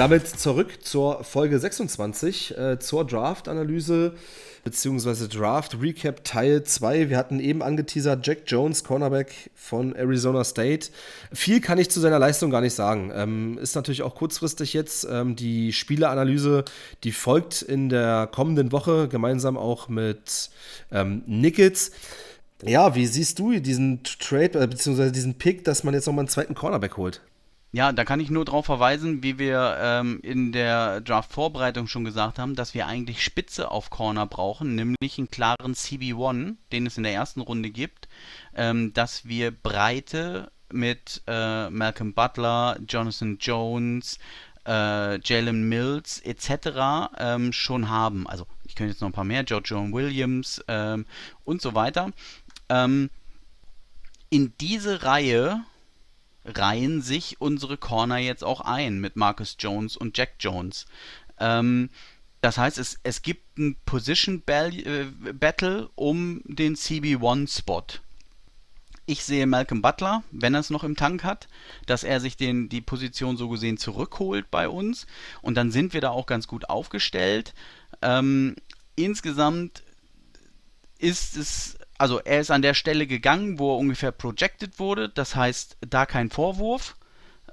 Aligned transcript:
Damit 0.00 0.26
zurück 0.26 0.78
zur 0.82 1.24
Folge 1.24 1.58
26, 1.58 2.56
äh, 2.56 2.78
zur 2.78 3.06
Draft-Analyse 3.06 4.14
beziehungsweise 4.64 5.28
Draft 5.28 5.78
Recap 5.78 6.24
Teil 6.24 6.64
2. 6.64 7.10
Wir 7.10 7.18
hatten 7.18 7.38
eben 7.38 7.60
angeteasert 7.62 8.26
Jack 8.26 8.44
Jones, 8.46 8.82
Cornerback 8.82 9.50
von 9.54 9.94
Arizona 9.94 10.42
State. 10.44 10.88
Viel 11.34 11.60
kann 11.60 11.76
ich 11.76 11.90
zu 11.90 12.00
seiner 12.00 12.18
Leistung 12.18 12.50
gar 12.50 12.62
nicht 12.62 12.72
sagen. 12.72 13.12
Ähm, 13.14 13.58
ist 13.60 13.74
natürlich 13.74 14.00
auch 14.00 14.14
kurzfristig 14.14 14.72
jetzt. 14.72 15.06
Ähm, 15.10 15.36
die 15.36 15.70
Spieleanalyse, 15.74 16.64
die 17.04 17.12
folgt 17.12 17.60
in 17.60 17.90
der 17.90 18.26
kommenden 18.26 18.72
Woche, 18.72 19.06
gemeinsam 19.06 19.58
auch 19.58 19.90
mit 19.90 20.48
ähm, 20.90 21.24
Nickets. 21.26 21.90
Ja, 22.64 22.94
wie 22.94 23.04
siehst 23.04 23.38
du 23.38 23.52
diesen 23.60 24.02
Trade, 24.02 24.60
äh, 24.60 24.66
beziehungsweise 24.66 25.12
diesen 25.12 25.34
Pick, 25.34 25.62
dass 25.64 25.84
man 25.84 25.92
jetzt 25.92 26.06
nochmal 26.06 26.22
einen 26.22 26.28
zweiten 26.28 26.54
Cornerback 26.54 26.96
holt? 26.96 27.20
Ja, 27.72 27.92
da 27.92 28.04
kann 28.04 28.18
ich 28.18 28.30
nur 28.30 28.44
darauf 28.44 28.66
verweisen, 28.66 29.22
wie 29.22 29.38
wir 29.38 29.76
ähm, 29.80 30.18
in 30.22 30.50
der 30.50 31.00
Draft-Vorbereitung 31.02 31.86
schon 31.86 32.04
gesagt 32.04 32.40
haben, 32.40 32.56
dass 32.56 32.74
wir 32.74 32.88
eigentlich 32.88 33.22
Spitze 33.22 33.70
auf 33.70 33.90
Corner 33.90 34.26
brauchen, 34.26 34.74
nämlich 34.74 35.18
einen 35.18 35.30
klaren 35.30 35.74
CB1, 35.74 36.56
den 36.72 36.86
es 36.86 36.96
in 36.96 37.04
der 37.04 37.12
ersten 37.12 37.40
Runde 37.40 37.70
gibt, 37.70 38.08
ähm, 38.56 38.92
dass 38.92 39.26
wir 39.26 39.52
Breite 39.52 40.50
mit 40.72 41.22
äh, 41.28 41.70
Malcolm 41.70 42.12
Butler, 42.12 42.76
Jonathan 42.88 43.38
Jones, 43.38 44.18
äh, 44.66 45.20
Jalen 45.20 45.68
Mills 45.68 46.20
etc. 46.20 47.12
Ähm, 47.18 47.52
schon 47.52 47.88
haben. 47.88 48.26
Also 48.26 48.46
ich 48.64 48.74
könnte 48.74 48.92
jetzt 48.92 49.00
noch 49.00 49.08
ein 49.08 49.12
paar 49.12 49.24
mehr, 49.24 49.44
George 49.44 49.68
John 49.70 49.92
Williams 49.92 50.60
ähm, 50.66 51.06
und 51.44 51.62
so 51.62 51.74
weiter. 51.74 52.10
Ähm, 52.68 53.10
in 54.28 54.52
diese 54.60 55.04
Reihe 55.04 55.64
reihen 56.56 57.02
sich 57.02 57.40
unsere 57.40 57.76
Corner 57.76 58.18
jetzt 58.18 58.44
auch 58.44 58.60
ein 58.60 59.00
mit 59.00 59.16
Marcus 59.16 59.56
Jones 59.58 59.96
und 59.96 60.16
Jack 60.16 60.34
Jones. 60.40 60.86
Ähm, 61.38 61.90
das 62.40 62.56
heißt, 62.56 62.78
es, 62.78 62.98
es 63.02 63.22
gibt 63.22 63.58
ein 63.58 63.76
Position 63.84 64.42
äh, 64.46 65.04
Battle 65.32 65.90
um 65.94 66.40
den 66.44 66.74
CB1-Spot. 66.74 67.84
Ich 69.06 69.24
sehe 69.24 69.46
Malcolm 69.46 69.82
Butler, 69.82 70.22
wenn 70.30 70.54
er 70.54 70.60
es 70.60 70.70
noch 70.70 70.84
im 70.84 70.96
Tank 70.96 71.24
hat, 71.24 71.48
dass 71.86 72.04
er 72.04 72.20
sich 72.20 72.36
den, 72.36 72.68
die 72.68 72.80
Position 72.80 73.36
so 73.36 73.48
gesehen 73.48 73.76
zurückholt 73.76 74.50
bei 74.50 74.68
uns. 74.68 75.06
Und 75.42 75.56
dann 75.56 75.70
sind 75.70 75.92
wir 75.92 76.00
da 76.00 76.10
auch 76.10 76.26
ganz 76.26 76.46
gut 76.46 76.70
aufgestellt. 76.70 77.52
Ähm, 78.02 78.54
insgesamt 78.94 79.82
ist 80.98 81.36
es 81.36 81.76
also 82.00 82.18
er 82.18 82.40
ist 82.40 82.50
an 82.50 82.62
der 82.62 82.72
Stelle 82.72 83.06
gegangen, 83.06 83.58
wo 83.58 83.74
er 83.74 83.78
ungefähr 83.78 84.10
projected 84.10 84.78
wurde. 84.78 85.10
Das 85.10 85.36
heißt, 85.36 85.76
da 85.86 86.06
kein 86.06 86.30
Vorwurf. 86.30 86.96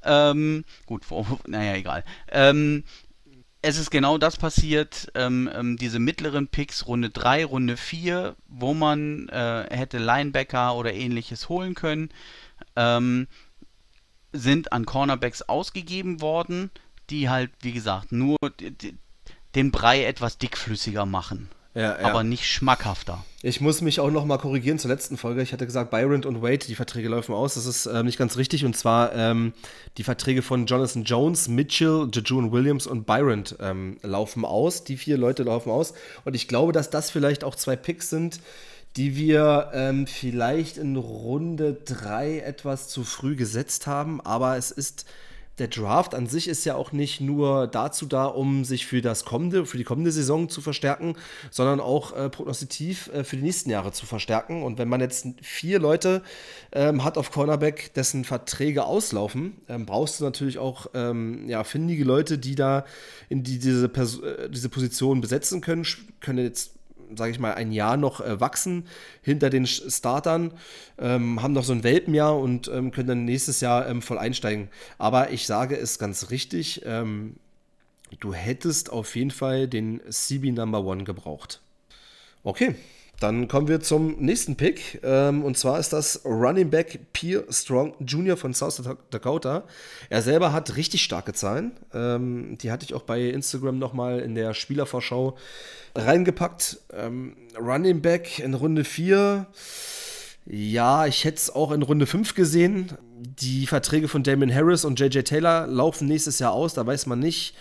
Ähm, 0.04 0.64
gut, 0.86 1.04
Vorwurf, 1.04 1.42
naja, 1.48 1.76
egal. 1.76 2.06
Ähm, 2.32 2.86
es 3.62 3.78
ist 3.78 3.92
genau 3.92 4.18
das 4.18 4.38
passiert, 4.38 5.12
ähm, 5.16 5.50
ähm 5.54 5.76
diese 5.76 6.00
mittleren 6.00 6.48
Picks, 6.48 6.88
Runde 6.88 7.10
3, 7.10 7.44
Runde 7.44 7.76
4, 7.76 8.38
wo 8.48 8.74
man 8.74 9.28
äh, 9.28 9.66
hätte 9.70 9.98
Linebacker 9.98 10.76
oder 10.76 10.94
ähnliches 10.94 11.50
holen 11.50 11.76
können, 11.76 12.08
ähm, 12.78 13.28
sind 14.32 14.72
an 14.72 14.86
Cornerbacks 14.86 15.42
ausgegeben 15.42 16.22
worden, 16.22 16.72
die 17.10 17.28
halt, 17.28 17.52
wie 17.60 17.74
gesagt, 17.74 18.14
nur 18.14 18.38
den 19.56 19.72
Brei 19.72 20.06
etwas 20.06 20.38
dickflüssiger 20.38 21.06
machen 21.06 21.50
ja, 21.78 22.00
ja. 22.02 22.08
aber 22.08 22.24
nicht 22.24 22.48
schmackhafter. 22.48 23.24
Ich 23.44 23.62
muss 23.62 23.82
mich 23.82 24.00
auch 24.00 24.10
noch 24.10 24.26
mal 24.26 24.40
korrigieren 24.40 24.80
zur 24.80 24.90
letzten 24.90 25.16
Folge. 25.16 25.44
Ich 25.44 25.54
hatte 25.54 25.68
gesagt, 25.68 25.92
Byron 25.92 26.26
und 26.26 26.42
Wade, 26.42 26.66
die 26.66 26.74
Verträge 26.74 27.08
laufen 27.08 27.36
aus. 27.36 27.54
Das 27.54 27.68
ist 27.68 27.86
äh, 27.86 28.02
nicht 28.02 28.18
ganz 28.18 28.36
richtig. 28.36 28.66
Und 28.66 28.76
zwar 28.76 29.14
ähm, 29.14 29.54
die 29.98 30.04
Verträge 30.04 30.42
von 30.42 30.66
Jonathan 30.66 31.04
Jones, 31.04 31.48
Mitchell, 31.48 32.10
Jejun 32.12 32.52
Williams 32.52 32.88
und 32.88 33.06
Byron 33.06 33.44
ähm, 33.60 33.98
laufen 34.02 34.44
aus. 34.44 34.86
Die 34.86 34.98
vier 34.98 35.18
Leute 35.18 35.44
laufen 35.44 35.70
aus. 35.70 35.94
Und 36.26 36.36
ich 36.36 36.48
glaube, 36.48 36.72
dass 36.72 36.90
das 36.90 37.12
vielleicht 37.12 37.44
auch 37.44 37.56
zwei 37.56 37.76
Picks 37.76 38.10
sind, 38.10 38.40
die 38.96 39.16
wir 39.16 39.70
ähm, 39.76 40.08
vielleicht 40.08 40.78
in 40.78 40.96
Runde 40.96 41.78
3 41.86 42.40
etwas 42.40 42.88
zu 42.88 43.04
früh 43.04 43.36
gesetzt 43.36 43.86
haben. 43.86 44.20
Aber 44.20 44.58
es 44.58 44.72
ist 44.72 45.06
der 45.60 45.68
Draft 45.68 46.14
an 46.14 46.28
sich 46.28 46.48
ist 46.48 46.66
ja 46.66 46.76
auch 46.76 46.92
nicht 46.92 47.20
nur 47.20 47.68
dazu 47.68 48.06
da, 48.06 48.26
um 48.26 48.64
sich 48.64 48.86
für 48.86 49.02
das 49.02 49.26
kommende, 49.26 49.66
für 49.66 49.78
die 49.78 49.84
kommende 49.84 50.12
Saison 50.12 50.50
zu 50.50 50.62
verstärken, 50.62 51.16
sondern 51.50 51.80
auch 51.80 52.16
äh, 52.16 52.30
prognostitiv 52.30 53.10
äh, 53.14 53.24
für 53.24 53.38
die 53.38 53.44
nächsten 53.44 53.70
Jahre 53.70 53.92
zu 53.92 54.06
verstärken. 54.06 54.62
Und 54.62 54.78
wenn 54.78 54.88
man 54.88 55.02
jetzt 55.02 55.28
vier 55.42 55.80
Leute 55.80 56.22
ähm, 56.72 57.04
hat 57.04 57.18
auf 57.18 57.32
Cornerback, 57.32 57.94
dessen 57.96 58.24
Verträge 58.24 58.86
auslaufen, 58.86 59.58
ähm, 59.68 59.86
brauchst 59.86 60.20
du 60.20 60.26
natürlich 60.26 60.60
auch 60.60 60.88
ähm, 60.94 61.50
ja, 61.50 61.64
findige 61.64 62.04
Leute, 62.04 62.38
die 62.38 62.56
da 62.56 62.86
in 63.30 63.44
die, 63.44 63.58
diese, 63.58 63.90
Pers 63.90 64.20
äh, 64.20 64.50
diese 64.50 64.70
Position 64.70 65.22
besetzen 65.22 65.62
können, 65.62 65.86
können 66.20 66.40
jetzt 66.40 66.77
sage 67.16 67.32
ich 67.32 67.40
mal, 67.40 67.54
ein 67.54 67.72
Jahr 67.72 67.98
noch 67.98 68.22
äh, 68.22 68.40
wachsen 68.40 68.88
hinter 69.22 69.50
den 69.50 69.66
Startern, 69.66 70.54
ähm, 70.98 71.42
haben 71.42 71.54
noch 71.54 71.64
so 71.64 71.74
ein 71.74 71.84
Welpenjahr 71.84 72.38
und 72.38 72.68
ähm, 72.68 72.92
können 72.92 73.08
dann 73.08 73.26
nächstes 73.26 73.62
Jahr 73.62 73.88
ähm, 73.88 74.02
voll 74.02 74.18
einsteigen. 74.18 74.70
Aber 74.98 75.32
ich 75.32 75.46
sage 75.46 75.78
es 75.78 76.00
ganz 76.00 76.30
richtig, 76.30 76.82
ähm, 76.86 77.36
du 78.20 78.34
hättest 78.34 78.92
auf 78.92 79.16
jeden 79.16 79.32
Fall 79.32 79.68
den 79.68 80.02
CB 80.10 80.52
Number 80.52 80.84
One 80.84 81.04
gebraucht. 81.04 81.62
Okay, 82.44 82.76
dann 83.20 83.48
kommen 83.48 83.68
wir 83.68 83.80
zum 83.80 84.18
nächsten 84.20 84.56
Pick. 84.56 85.02
Ähm, 85.04 85.44
und 85.44 85.58
zwar 85.58 85.80
ist 85.80 85.92
das 85.92 86.22
Running 86.24 86.70
Back 86.70 87.00
Pierre 87.14 87.46
Strong 87.52 87.96
Jr. 88.00 88.38
von 88.38 88.54
South 88.54 88.82
Dakota. 89.10 89.64
Er 90.10 90.22
selber 90.22 90.54
hat 90.54 90.76
richtig 90.76 91.04
starke 91.04 91.34
Zahlen. 91.34 91.72
Ähm, 91.94 92.58
die 92.62 92.72
hatte 92.72 92.86
ich 92.86 92.94
auch 92.94 93.02
bei 93.02 93.22
Instagram 93.22 93.80
nochmal 93.80 94.20
in 94.20 94.36
der 94.36 94.54
Spielervorschau 94.54 95.36
reingepackt. 95.96 96.80
Ähm, 96.94 97.36
Running 97.60 98.02
Back 98.02 98.38
in 98.38 98.54
Runde 98.54 98.84
4. 98.84 99.48
Ja, 100.46 101.08
ich 101.08 101.26
hätte 101.26 101.38
es 101.38 101.50
auch 101.54 101.72
in 101.72 101.82
Runde 101.82 102.06
5 102.06 102.36
gesehen. 102.36 102.94
Die 103.18 103.66
Verträge 103.66 104.08
von 104.08 104.22
Damon 104.22 104.54
Harris 104.54 104.86
und 104.86 105.00
JJ 105.00 105.22
Taylor 105.22 105.66
laufen 105.66 106.08
nächstes 106.08 106.38
Jahr 106.38 106.54
aus. 106.54 106.76
Da 106.76 106.86
weiß 106.86 107.08
man 107.08 107.20
nicht, 107.20 107.56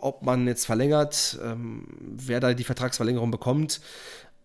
ob 0.00 0.22
man 0.22 0.46
jetzt 0.46 0.66
verlängert, 0.66 1.38
ähm, 1.42 1.86
wer 2.00 2.40
da 2.40 2.52
die 2.54 2.64
Vertragsverlängerung 2.64 3.30
bekommt. 3.30 3.80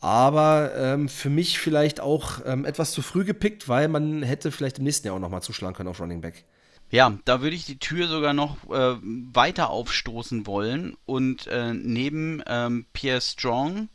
Aber 0.03 0.75
ähm, 0.75 1.07
für 1.07 1.29
mich 1.29 1.59
vielleicht 1.59 2.01
auch 2.01 2.41
ähm, 2.45 2.65
etwas 2.65 2.91
zu 2.91 3.01
früh 3.01 3.23
gepickt, 3.23 3.69
weil 3.69 3.87
man 3.87 4.21
hätte 4.21 4.51
vielleicht 4.51 4.79
im 4.79 4.83
nächsten 4.83 5.07
Jahr 5.07 5.15
auch 5.15 5.21
nochmal 5.21 5.41
zuschlagen 5.41 5.73
können 5.75 5.87
auf 5.87 6.01
Running 6.01 6.19
Back. 6.19 6.43
Ja, 6.89 7.17
da 7.23 7.41
würde 7.41 7.55
ich 7.55 7.63
die 7.63 7.79
Tür 7.79 8.09
sogar 8.09 8.33
noch 8.33 8.69
äh, 8.69 8.97
weiter 9.01 9.69
aufstoßen 9.69 10.45
wollen 10.45 10.97
und 11.05 11.47
äh, 11.47 11.73
neben 11.73 12.43
ähm, 12.47 12.85
Pierre 12.91 13.21
Strong 13.21 13.87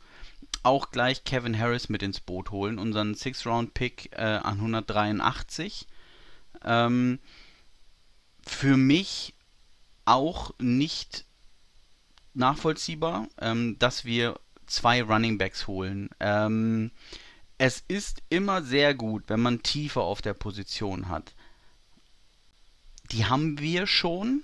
auch 0.63 0.89
gleich 0.89 1.25
Kevin 1.25 1.57
Harris 1.57 1.89
mit 1.89 2.01
ins 2.01 2.21
Boot 2.21 2.49
holen, 2.49 2.79
unseren 2.79 3.13
Six-Round-Pick 3.13 4.13
äh, 4.13 4.21
an 4.23 4.55
183. 4.55 5.85
Ähm, 6.65 7.19
für 8.41 8.77
mich 8.77 9.35
auch 10.05 10.55
nicht 10.57 11.25
nachvollziehbar, 12.33 13.27
ähm, 13.39 13.77
dass 13.77 14.05
wir 14.05 14.39
zwei 14.69 15.01
Running 15.01 15.37
Backs 15.37 15.67
holen. 15.67 16.09
Ähm, 16.19 16.91
es 17.57 17.83
ist 17.87 18.21
immer 18.29 18.61
sehr 18.63 18.93
gut, 18.93 19.25
wenn 19.27 19.41
man 19.41 19.63
Tiefe 19.63 20.01
auf 20.01 20.21
der 20.21 20.33
Position 20.33 21.09
hat. 21.09 21.33
Die 23.11 23.25
haben 23.25 23.59
wir 23.59 23.87
schon 23.87 24.43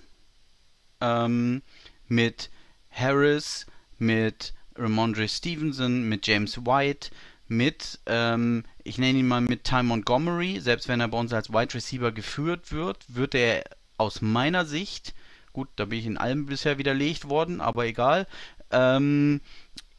ähm, 1.00 1.62
mit 2.08 2.50
Harris, 2.92 3.66
mit 3.98 4.54
Ramondre 4.76 5.28
Stevenson, 5.28 6.10
mit 6.10 6.28
James 6.28 6.66
White, 6.66 7.12
mit, 7.48 8.00
ähm, 8.06 8.64
ich 8.84 8.98
nenne 8.98 9.20
ihn 9.20 9.28
mal 9.28 9.42
mit 9.42 9.64
Ty 9.64 9.84
Montgomery, 9.84 10.60
selbst 10.60 10.88
wenn 10.88 11.00
er 11.00 11.08
bei 11.08 11.18
uns 11.18 11.32
als 11.32 11.52
Wide 11.52 11.74
Receiver 11.74 12.12
geführt 12.12 12.72
wird, 12.72 13.06
wird 13.08 13.36
er 13.36 13.64
aus 13.98 14.22
meiner 14.22 14.66
Sicht, 14.66 15.14
gut, 15.54 15.70
da 15.76 15.86
bin 15.86 16.00
ich 16.00 16.06
in 16.06 16.18
allem 16.18 16.48
bisher 16.48 16.78
widerlegt 16.78 17.30
worden, 17.30 17.62
aber 17.62 17.86
egal, 17.86 18.28
ähm, 18.72 19.42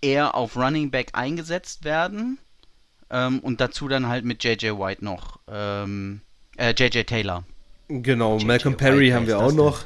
eher 0.00 0.34
auf 0.34 0.56
Running 0.56 0.90
Back 0.90 1.10
eingesetzt 1.12 1.84
werden. 1.84 2.38
Ähm, 3.10 3.40
und 3.40 3.60
dazu 3.60 3.88
dann 3.88 4.08
halt 4.08 4.24
mit 4.24 4.42
JJ 4.42 4.70
White 4.78 5.04
noch, 5.04 5.38
ähm, 5.48 6.22
äh, 6.56 6.74
JJ 6.76 7.02
Taylor. 7.04 7.44
Genau, 7.88 8.38
JJ 8.38 8.46
Malcolm 8.46 8.76
Perry 8.76 9.06
White 9.06 9.14
haben 9.14 9.26
wir 9.28 9.38
auch 9.38 9.52
noch. 9.52 9.84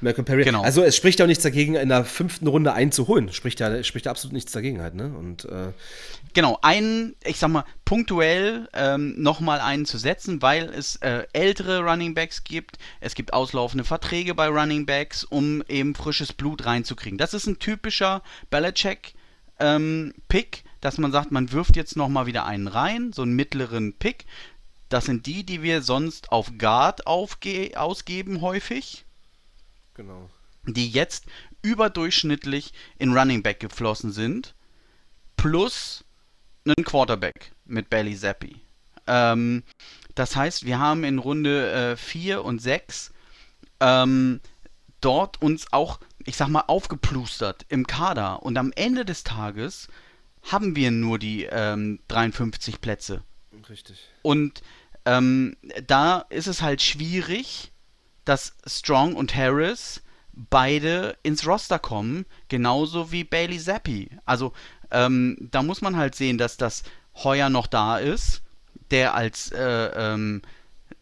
Malcolm 0.00 0.24
Perry. 0.24 0.44
Genau. 0.44 0.62
Also 0.62 0.82
es 0.82 0.96
spricht 0.96 1.18
ja 1.18 1.26
auch 1.26 1.28
nichts 1.28 1.42
dagegen, 1.42 1.74
in 1.74 1.90
der 1.90 2.04
fünften 2.04 2.46
Runde 2.46 2.72
einzuholen. 2.72 3.30
Spricht 3.30 3.60
ja, 3.60 3.82
spricht 3.82 4.06
ja 4.06 4.12
absolut 4.12 4.32
nichts 4.32 4.52
dagegen 4.52 4.80
halt, 4.80 4.94
ne? 4.94 5.12
Und 5.14 5.44
äh 5.44 5.72
genau, 6.32 6.58
einen, 6.62 7.14
ich 7.24 7.38
sag 7.38 7.50
mal, 7.50 7.64
punktuell 7.84 8.68
ähm, 8.72 9.20
nochmal 9.20 9.60
einen 9.60 9.84
zu 9.84 9.98
setzen, 9.98 10.40
weil 10.40 10.70
es 10.70 10.96
äh, 10.96 11.24
ältere 11.34 11.80
Running 11.80 12.14
Backs 12.14 12.42
gibt, 12.42 12.78
es 13.00 13.14
gibt 13.14 13.34
auslaufende 13.34 13.84
Verträge 13.84 14.34
bei 14.34 14.48
Running 14.48 14.86
Backs, 14.86 15.24
um 15.24 15.62
eben 15.68 15.94
frisches 15.94 16.32
Blut 16.32 16.64
reinzukriegen. 16.64 17.18
Das 17.18 17.34
ist 17.34 17.46
ein 17.46 17.58
typischer 17.58 18.22
Belichick 18.48 19.14
ähm, 19.62 20.12
Pick, 20.28 20.64
dass 20.80 20.98
man 20.98 21.12
sagt, 21.12 21.30
man 21.30 21.52
wirft 21.52 21.76
jetzt 21.76 21.96
nochmal 21.96 22.26
wieder 22.26 22.44
einen 22.44 22.68
rein, 22.68 23.12
so 23.12 23.22
einen 23.22 23.34
mittleren 23.34 23.94
Pick. 23.94 24.26
Das 24.88 25.06
sind 25.06 25.26
die, 25.26 25.44
die 25.44 25.62
wir 25.62 25.82
sonst 25.82 26.30
auf 26.32 26.52
Guard 26.58 27.06
aufge 27.06 27.72
ausgeben 27.76 28.42
häufig. 28.42 29.04
Genau. 29.94 30.30
die 30.64 30.88
jetzt 30.88 31.26
überdurchschnittlich 31.60 32.72
in 32.98 33.16
Running 33.16 33.42
Back 33.42 33.60
geflossen 33.60 34.10
sind, 34.10 34.54
plus 35.36 36.04
einen 36.64 36.84
Quarterback 36.84 37.52
mit 37.64 37.90
Bailey 37.90 38.16
Zappi. 38.16 38.60
Ähm, 39.06 39.62
das 40.14 40.36
heißt, 40.36 40.64
wir 40.64 40.78
haben 40.78 41.04
in 41.04 41.18
Runde 41.18 41.96
4 41.96 42.34
äh, 42.34 42.38
und 42.38 42.60
6 42.60 43.12
ähm, 43.80 44.40
dort 45.00 45.42
uns 45.42 45.72
auch, 45.72 46.00
ich 46.26 46.36
sag 46.36 46.48
mal, 46.48 46.64
aufgeplustert 46.66 47.64
im 47.68 47.86
Kader. 47.86 48.42
Und 48.42 48.56
am 48.56 48.72
Ende 48.74 49.04
des 49.04 49.24
Tages 49.24 49.88
haben 50.50 50.76
wir 50.76 50.90
nur 50.90 51.18
die 51.18 51.44
ähm, 51.44 52.00
53 52.08 52.80
Plätze. 52.80 53.22
Richtig. 53.68 53.98
Und 54.22 54.62
ähm, 55.04 55.56
da 55.86 56.18
ist 56.30 56.46
es 56.46 56.62
halt 56.62 56.82
schwierig, 56.82 57.72
dass 58.24 58.54
Strong 58.66 59.14
und 59.14 59.34
Harris 59.34 60.02
beide 60.32 61.16
ins 61.22 61.46
Roster 61.46 61.78
kommen, 61.78 62.24
genauso 62.48 63.12
wie 63.12 63.24
Bailey 63.24 63.58
Zappi. 63.58 64.10
Also 64.24 64.52
ähm, 64.90 65.36
da 65.40 65.62
muss 65.62 65.80
man 65.80 65.96
halt 65.96 66.14
sehen, 66.14 66.38
dass 66.38 66.56
das 66.56 66.82
Heuer 67.16 67.50
noch 67.50 67.66
da 67.66 67.98
ist, 67.98 68.42
der 68.90 69.14
als, 69.14 69.52
äh, 69.52 69.86
ähm, 69.94 70.42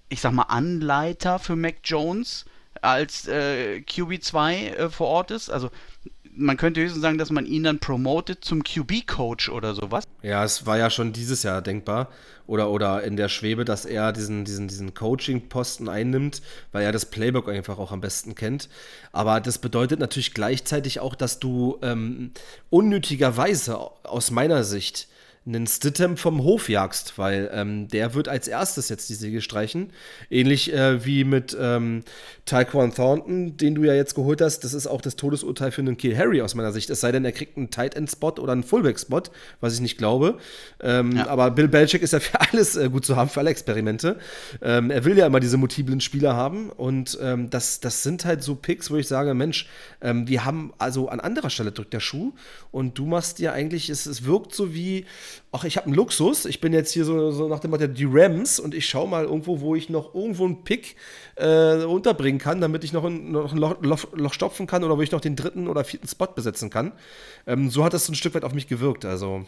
ich 0.08 0.20
sag 0.20 0.32
mal, 0.32 0.44
Anleiter 0.44 1.38
für 1.38 1.56
Mac 1.56 1.76
Jones 1.84 2.44
als 2.80 3.28
äh, 3.28 3.82
QB2 3.86 4.52
äh, 4.52 4.90
vor 4.90 5.08
Ort 5.08 5.30
ist. 5.30 5.50
Also 5.50 5.70
man 6.32 6.56
könnte 6.56 6.80
höchstens 6.80 7.02
sagen, 7.02 7.18
dass 7.18 7.30
man 7.30 7.46
ihn 7.46 7.64
dann 7.64 7.80
promotet 7.80 8.44
zum 8.44 8.62
QB-Coach 8.62 9.48
oder 9.48 9.74
sowas. 9.74 10.04
Ja, 10.22 10.44
es 10.44 10.66
war 10.66 10.78
ja 10.78 10.90
schon 10.90 11.12
dieses 11.12 11.42
Jahr 11.42 11.60
denkbar 11.62 12.08
oder, 12.46 12.70
oder 12.70 13.02
in 13.02 13.16
der 13.16 13.28
Schwebe, 13.28 13.64
dass 13.64 13.84
er 13.84 14.12
diesen, 14.12 14.44
diesen, 14.44 14.68
diesen 14.68 14.94
Coaching-Posten 14.94 15.88
einnimmt, 15.88 16.42
weil 16.72 16.84
er 16.84 16.92
das 16.92 17.06
Playbook 17.06 17.48
einfach 17.48 17.78
auch 17.78 17.92
am 17.92 18.00
besten 18.00 18.34
kennt. 18.34 18.68
Aber 19.12 19.40
das 19.40 19.58
bedeutet 19.58 20.00
natürlich 20.00 20.34
gleichzeitig 20.34 21.00
auch, 21.00 21.14
dass 21.14 21.38
du 21.38 21.78
ähm, 21.82 22.32
unnötigerweise 22.70 23.78
aus 23.78 24.30
meiner 24.30 24.64
Sicht 24.64 25.08
einen 25.54 25.66
Stidham 25.66 26.16
vom 26.16 26.42
Hof 26.42 26.68
jagst, 26.68 27.18
weil 27.18 27.50
ähm, 27.52 27.88
der 27.88 28.14
wird 28.14 28.28
als 28.28 28.48
erstes 28.48 28.88
jetzt 28.88 29.08
die 29.08 29.14
Säge 29.14 29.40
streichen. 29.40 29.92
Ähnlich 30.30 30.72
äh, 30.72 31.04
wie 31.04 31.24
mit 31.24 31.56
ähm, 31.60 32.02
Tyquan 32.46 32.94
Thornton, 32.94 33.56
den 33.56 33.74
du 33.74 33.84
ja 33.84 33.94
jetzt 33.94 34.14
geholt 34.14 34.40
hast. 34.40 34.60
Das 34.60 34.74
ist 34.74 34.86
auch 34.86 35.00
das 35.00 35.16
Todesurteil 35.16 35.70
für 35.70 35.80
einen 35.80 35.96
Kill 35.96 36.16
Harry 36.16 36.40
aus 36.42 36.54
meiner 36.54 36.72
Sicht. 36.72 36.90
Es 36.90 37.00
sei 37.00 37.12
denn, 37.12 37.24
er 37.24 37.32
kriegt 37.32 37.56
einen 37.56 37.70
Tight 37.70 37.94
End 37.94 38.10
Spot 38.10 38.32
oder 38.38 38.52
einen 38.52 38.62
Fullback 38.62 38.98
Spot, 38.98 39.22
was 39.60 39.74
ich 39.74 39.80
nicht 39.80 39.98
glaube. 39.98 40.38
Ähm, 40.80 41.16
ja. 41.16 41.26
Aber 41.26 41.50
Bill 41.50 41.68
Belichick 41.68 42.02
ist 42.02 42.12
ja 42.12 42.20
für 42.20 42.40
alles 42.40 42.76
äh, 42.76 42.88
gut 42.88 43.04
zu 43.04 43.16
haben, 43.16 43.30
für 43.30 43.40
alle 43.40 43.50
Experimente. 43.50 44.18
Ähm, 44.62 44.90
er 44.90 45.04
will 45.04 45.16
ja 45.16 45.26
immer 45.26 45.40
diese 45.40 45.56
multiplen 45.56 46.00
Spieler 46.00 46.34
haben 46.34 46.70
und 46.70 47.18
ähm, 47.20 47.50
das, 47.50 47.80
das 47.80 48.02
sind 48.02 48.24
halt 48.24 48.42
so 48.42 48.54
Picks, 48.54 48.90
wo 48.90 48.96
ich 48.96 49.08
sage, 49.08 49.34
Mensch, 49.34 49.68
ähm, 50.00 50.28
wir 50.28 50.44
haben 50.44 50.72
also 50.78 51.08
an 51.08 51.20
anderer 51.20 51.50
Stelle 51.50 51.72
drückt 51.72 51.92
der 51.92 52.00
Schuh 52.00 52.32
und 52.70 52.98
du 52.98 53.06
machst 53.06 53.38
dir 53.38 53.52
eigentlich, 53.52 53.90
es, 53.90 54.06
es 54.06 54.24
wirkt 54.24 54.54
so 54.54 54.74
wie 54.74 55.06
ach, 55.52 55.64
ich 55.64 55.76
habe 55.76 55.86
einen 55.86 55.94
Luxus, 55.94 56.44
ich 56.44 56.60
bin 56.60 56.72
jetzt 56.72 56.92
hier 56.92 57.04
so, 57.04 57.30
so 57.30 57.48
nach 57.48 57.60
dem 57.60 57.70
Motto 57.70 57.86
die 57.86 58.06
Rams 58.08 58.60
und 58.60 58.74
ich 58.74 58.88
schaue 58.88 59.08
mal 59.08 59.24
irgendwo, 59.24 59.60
wo 59.60 59.74
ich 59.74 59.88
noch 59.88 60.14
irgendwo 60.14 60.44
einen 60.44 60.62
Pick 60.64 60.96
äh, 61.36 61.84
unterbringen 61.84 62.38
kann, 62.38 62.60
damit 62.60 62.84
ich 62.84 62.92
noch 62.92 63.04
ein, 63.04 63.32
noch 63.32 63.52
ein 63.52 63.58
Loch, 63.58 63.76
Loch, 63.80 64.06
Loch, 64.14 64.32
stopfen 64.32 64.66
kann 64.66 64.84
oder 64.84 64.96
wo 64.96 65.02
ich 65.02 65.10
noch 65.10 65.20
den 65.20 65.36
dritten 65.36 65.68
oder 65.68 65.84
vierten 65.84 66.08
Spot 66.08 66.26
besetzen 66.26 66.70
kann. 66.70 66.92
Ähm, 67.46 67.70
so 67.70 67.84
hat 67.84 67.92
das 67.92 68.08
ein 68.08 68.14
Stück 68.14 68.34
weit 68.34 68.44
auf 68.44 68.54
mich 68.54 68.68
gewirkt, 68.68 69.04
also. 69.04 69.44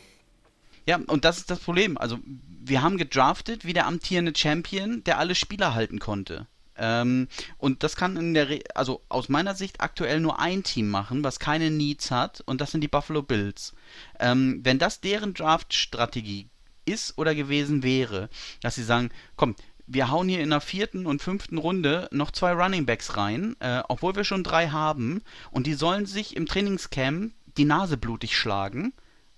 Ja, 0.87 0.99
und 1.07 1.25
das 1.25 1.39
ist 1.39 1.51
das 1.51 1.61
Problem. 1.61 1.97
Also, 1.97 2.19
wir 2.65 2.83
haben 2.83 2.97
gedraftet 2.97 3.65
wie 3.65 3.73
der 3.73 3.87
amtierende 3.87 4.33
Champion, 4.37 5.05
der 5.05 5.19
alle 5.19 5.35
Spieler 5.35 5.75
halten 5.75 6.01
konnte. 6.01 6.47
Ähm, 6.77 7.29
und 7.59 7.83
das 7.83 7.97
kann 7.97 8.17
in 8.17 8.35
der, 8.35 8.49
Re 8.49 8.61
also 8.75 9.03
aus 9.09 9.29
meiner 9.29 9.55
Sicht 9.55 9.81
aktuell 9.81 10.21
nur 10.21 10.41
ein 10.41 10.63
Team 10.63 10.89
machen, 10.89 11.25
was 11.25 11.39
keine 11.39 11.71
Needs 11.71 12.11
hat, 12.11 12.43
und 12.47 12.61
das 12.61 12.71
sind 12.71 12.81
die 12.81 12.89
Buffalo 12.89 13.23
Bills. 13.23 13.75
Ähm, 14.19 14.61
wenn 14.63 14.79
das 14.79 15.01
deren 15.01 15.35
Draft-Strategie 15.35 16.49
ist 16.85 17.19
oder 17.19 17.35
gewesen 17.35 17.83
wäre, 17.83 18.29
dass 18.61 18.75
sie 18.75 18.85
sagen, 18.85 19.11
komm, 19.37 19.55
wir 19.87 20.11
hauen 20.11 20.29
hier 20.29 20.41
in 20.41 20.51
der 20.51 20.61
vierten 20.61 21.07
und 21.07 21.23
fünften 21.23 21.59
Runde 21.59 22.09
noch 22.13 22.31
zwei 22.31 22.53
Running 22.53 22.87
Backs 22.87 23.17
rein, 23.17 23.57
äh, 23.61 23.83
obwohl 23.89 24.17
wir 24.17 24.25
schon 24.25 24.45
drei 24.45 24.69
haben, 24.69 25.23
und 25.51 25.67
die 25.67 25.75
sollen 25.75 26.07
sich 26.07 26.37
im 26.37 26.47
Trainingscamp 26.47 27.33
die 27.57 27.65
Nase 27.65 27.97
blutig 27.97 28.37
schlagen. 28.37 28.95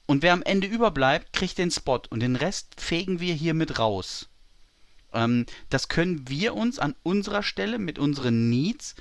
Und 0.06 0.22
wer 0.22 0.34
am 0.34 0.42
Ende 0.42 0.66
überbleibt, 0.66 1.32
kriegt 1.32 1.58
den 1.58 1.70
Spot 1.70 2.02
und 2.10 2.20
den 2.20 2.36
Rest 2.36 2.80
fegen 2.80 3.20
wir 3.20 3.34
hier 3.34 3.54
mit 3.54 3.78
raus. 3.78 4.28
Ähm, 5.14 5.46
das 5.70 5.88
können 5.88 6.28
wir 6.28 6.54
uns 6.54 6.78
an 6.78 6.94
unserer 7.02 7.42
Stelle 7.42 7.78
mit 7.78 7.98
unseren 7.98 8.50
Needs 8.50 8.94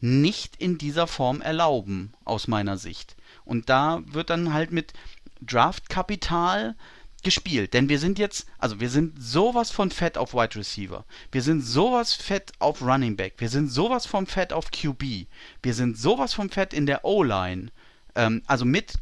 nicht 0.00 0.56
in 0.56 0.78
dieser 0.78 1.06
Form 1.06 1.40
erlauben, 1.40 2.12
aus 2.24 2.48
meiner 2.48 2.76
Sicht. 2.76 3.16
Und 3.44 3.68
da 3.68 4.02
wird 4.06 4.30
dann 4.30 4.52
halt 4.52 4.72
mit 4.72 4.92
Draftkapital 5.40 6.74
gespielt. 7.22 7.72
Denn 7.72 7.88
wir 7.88 7.98
sind 7.98 8.18
jetzt, 8.18 8.46
also 8.58 8.80
wir 8.80 8.90
sind 8.90 9.22
sowas 9.22 9.70
von 9.70 9.90
fett 9.90 10.18
auf 10.18 10.34
Wide 10.34 10.56
Receiver. 10.56 11.04
Wir 11.30 11.42
sind 11.42 11.62
sowas 11.62 12.12
fett 12.12 12.52
auf 12.58 12.82
Running 12.82 13.16
Back. 13.16 13.34
Wir 13.38 13.48
sind 13.48 13.68
sowas 13.68 14.06
vom 14.06 14.26
fett 14.26 14.52
auf 14.52 14.70
QB. 14.70 15.26
Wir 15.62 15.74
sind 15.74 15.96
sowas 15.96 16.34
vom 16.34 16.50
fett 16.50 16.74
in 16.74 16.86
der 16.86 17.04
O-Line. 17.04 17.70
Ähm, 18.16 18.42
also 18.46 18.64
mit 18.64 18.94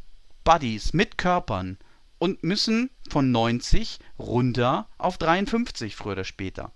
Buddies, 0.44 0.92
mit 0.92 1.18
Körpern 1.18 1.78
und 2.18 2.44
müssen 2.44 2.90
von 3.10 3.30
90 3.30 3.98
runter 4.18 4.88
auf 4.98 5.18
53 5.18 5.96
früher 5.96 6.12
oder 6.12 6.24
später. 6.24 6.72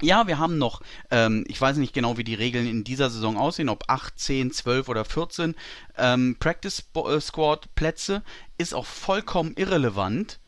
Ja, 0.00 0.26
wir 0.26 0.38
haben 0.38 0.58
noch, 0.58 0.82
ähm, 1.10 1.44
ich 1.46 1.60
weiß 1.60 1.76
nicht 1.76 1.94
genau, 1.94 2.16
wie 2.18 2.24
die 2.24 2.34
Regeln 2.34 2.66
in 2.66 2.82
dieser 2.82 3.10
Saison 3.10 3.36
aussehen, 3.36 3.68
ob 3.68 3.84
8, 3.88 4.18
10, 4.18 4.50
12 4.50 4.88
oder 4.88 5.04
14 5.04 5.54
ähm, 5.96 6.36
Practice 6.40 6.84
äh, 6.94 7.20
Squad 7.20 7.74
Plätze, 7.76 8.22
ist 8.58 8.74
auch 8.74 8.86
vollkommen 8.86 9.54
irrelevant, 9.56 10.40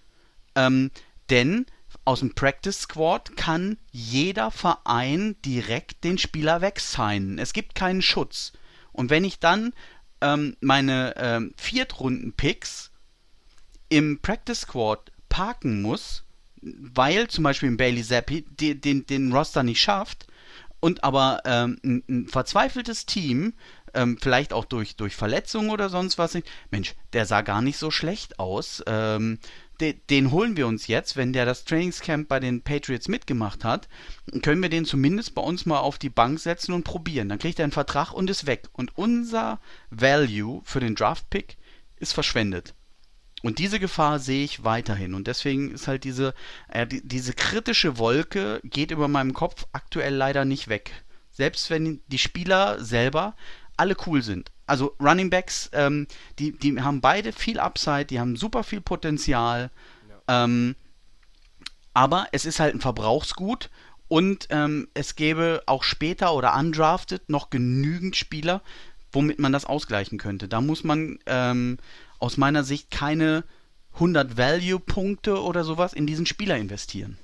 ähm, 0.56 0.90
denn 1.30 1.66
aus 2.04 2.20
dem 2.20 2.34
Practice 2.34 2.82
Squad 2.82 3.36
kann 3.36 3.78
jeder 3.92 4.50
Verein 4.50 5.36
direkt 5.44 6.04
den 6.04 6.18
Spieler 6.18 6.60
wegsignen. 6.60 7.38
Es 7.38 7.52
gibt 7.52 7.74
keinen 7.74 8.02
Schutz. 8.02 8.52
Und 8.92 9.10
wenn 9.10 9.24
ich 9.24 9.38
dann 9.38 9.72
ähm, 10.20 10.56
meine 10.60 11.14
ähm, 11.16 11.54
Viertrunden-Picks 11.56 12.85
im 13.88 14.18
Practice 14.20 14.60
Squad 14.60 15.12
parken 15.28 15.82
muss, 15.82 16.24
weil 16.62 17.28
zum 17.28 17.44
Beispiel 17.44 17.70
ein 17.70 17.76
Bailey 17.76 18.02
Zappi 18.02 18.42
den, 18.42 18.80
den, 18.80 19.06
den 19.06 19.32
Roster 19.32 19.62
nicht 19.62 19.80
schafft 19.80 20.26
und 20.80 21.04
aber 21.04 21.42
ähm, 21.44 21.78
ein, 21.84 22.04
ein, 22.08 22.28
verzweifeltes 22.28 23.06
Team, 23.06 23.54
ähm, 23.94 24.18
vielleicht 24.20 24.52
auch 24.52 24.64
durch, 24.64 24.96
durch 24.96 25.16
Verletzungen 25.16 25.70
oder 25.70 25.88
sonst 25.88 26.18
was, 26.18 26.38
Mensch, 26.70 26.94
der 27.12 27.26
sah 27.26 27.40
gar 27.42 27.62
nicht 27.62 27.78
so 27.78 27.90
schlecht 27.90 28.38
aus. 28.38 28.82
Ähm, 28.86 29.38
den, 29.80 30.00
den 30.10 30.30
holen 30.30 30.56
wir 30.56 30.66
uns 30.66 30.86
jetzt, 30.86 31.16
wenn 31.16 31.32
der 31.32 31.44
das 31.44 31.64
Trainingscamp 31.64 32.28
bei 32.28 32.40
den 32.40 32.62
Patriots 32.62 33.08
mitgemacht 33.08 33.64
hat, 33.64 33.88
können 34.42 34.62
wir 34.62 34.68
den 34.68 34.84
zumindest 34.84 35.34
bei 35.34 35.42
uns 35.42 35.66
mal 35.66 35.80
auf 35.80 35.98
die 35.98 36.08
Bank 36.08 36.38
setzen 36.38 36.72
und 36.72 36.84
probieren. 36.84 37.28
Dann 37.28 37.38
kriegt 37.38 37.58
er 37.58 37.64
einen 37.64 37.72
Vertrag 37.72 38.12
und 38.12 38.30
ist 38.30 38.46
weg. 38.46 38.68
Und 38.72 38.96
unser 38.96 39.60
Value 39.90 40.62
für 40.64 40.80
den 40.80 40.94
Draft-Pick 40.94 41.56
ist 41.98 42.12
verschwendet. 42.12 42.74
Und 43.42 43.58
diese 43.58 43.78
Gefahr 43.78 44.18
sehe 44.18 44.44
ich 44.44 44.64
weiterhin. 44.64 45.14
Und 45.14 45.26
deswegen 45.26 45.70
ist 45.70 45.88
halt 45.88 46.04
diese, 46.04 46.34
äh, 46.68 46.86
die, 46.86 47.06
diese 47.06 47.32
kritische 47.32 47.98
Wolke 47.98 48.60
geht 48.64 48.90
über 48.90 49.08
meinem 49.08 49.34
Kopf 49.34 49.66
aktuell 49.72 50.14
leider 50.14 50.44
nicht 50.44 50.68
weg. 50.68 51.04
Selbst 51.30 51.68
wenn 51.70 52.00
die 52.08 52.18
Spieler 52.18 52.82
selber 52.82 53.36
alle 53.76 53.96
cool 54.06 54.22
sind. 54.22 54.50
Also 54.66 54.96
Running 55.00 55.30
Backs, 55.30 55.70
ähm, 55.74 56.06
die, 56.38 56.52
die 56.52 56.80
haben 56.80 57.00
beide 57.00 57.32
viel 57.32 57.60
Upside, 57.60 58.06
die 58.06 58.18
haben 58.18 58.36
super 58.36 58.64
viel 58.64 58.80
Potenzial. 58.80 59.70
Ja. 60.08 60.44
Ähm, 60.44 60.74
aber 61.92 62.26
es 62.32 62.46
ist 62.46 62.58
halt 62.58 62.74
ein 62.74 62.80
Verbrauchsgut 62.80 63.70
und 64.08 64.48
ähm, 64.50 64.88
es 64.94 65.14
gäbe 65.14 65.62
auch 65.66 65.82
später 65.82 66.34
oder 66.34 66.56
undrafted 66.56 67.28
noch 67.28 67.50
genügend 67.50 68.16
Spieler, 68.16 68.62
womit 69.12 69.38
man 69.38 69.52
das 69.52 69.64
ausgleichen 69.64 70.18
könnte. 70.18 70.48
Da 70.48 70.60
muss 70.60 70.84
man 70.84 71.18
ähm, 71.26 71.78
aus 72.26 72.36
meiner 72.36 72.64
Sicht 72.64 72.90
keine 72.90 73.44
100 73.94 74.36
Value-Punkte 74.36 75.40
oder 75.40 75.64
sowas 75.64 75.92
in 75.92 76.06
diesen 76.06 76.26
Spieler 76.26 76.56
investieren. 76.56 77.16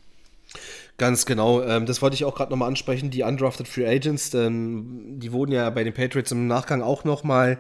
Ganz 0.97 1.27
genau. 1.27 1.63
Ähm, 1.63 1.87
das 1.87 2.01
wollte 2.03 2.15
ich 2.15 2.25
auch 2.25 2.37
gerade 2.37 2.53
nochmal 2.53 2.69
ansprechen. 2.69 3.11
Die 3.11 3.23
Undrafted 3.23 3.67
Free 3.67 3.87
Agents, 3.87 4.31
denn 4.31 5.19
die 5.19 5.33
wurden 5.33 5.53
ja 5.53 5.69
bei 5.71 5.83
den 5.83 5.93
Patriots 5.93 6.31
im 6.31 6.47
Nachgang 6.47 6.83
auch 6.83 7.03
nochmal 7.05 7.59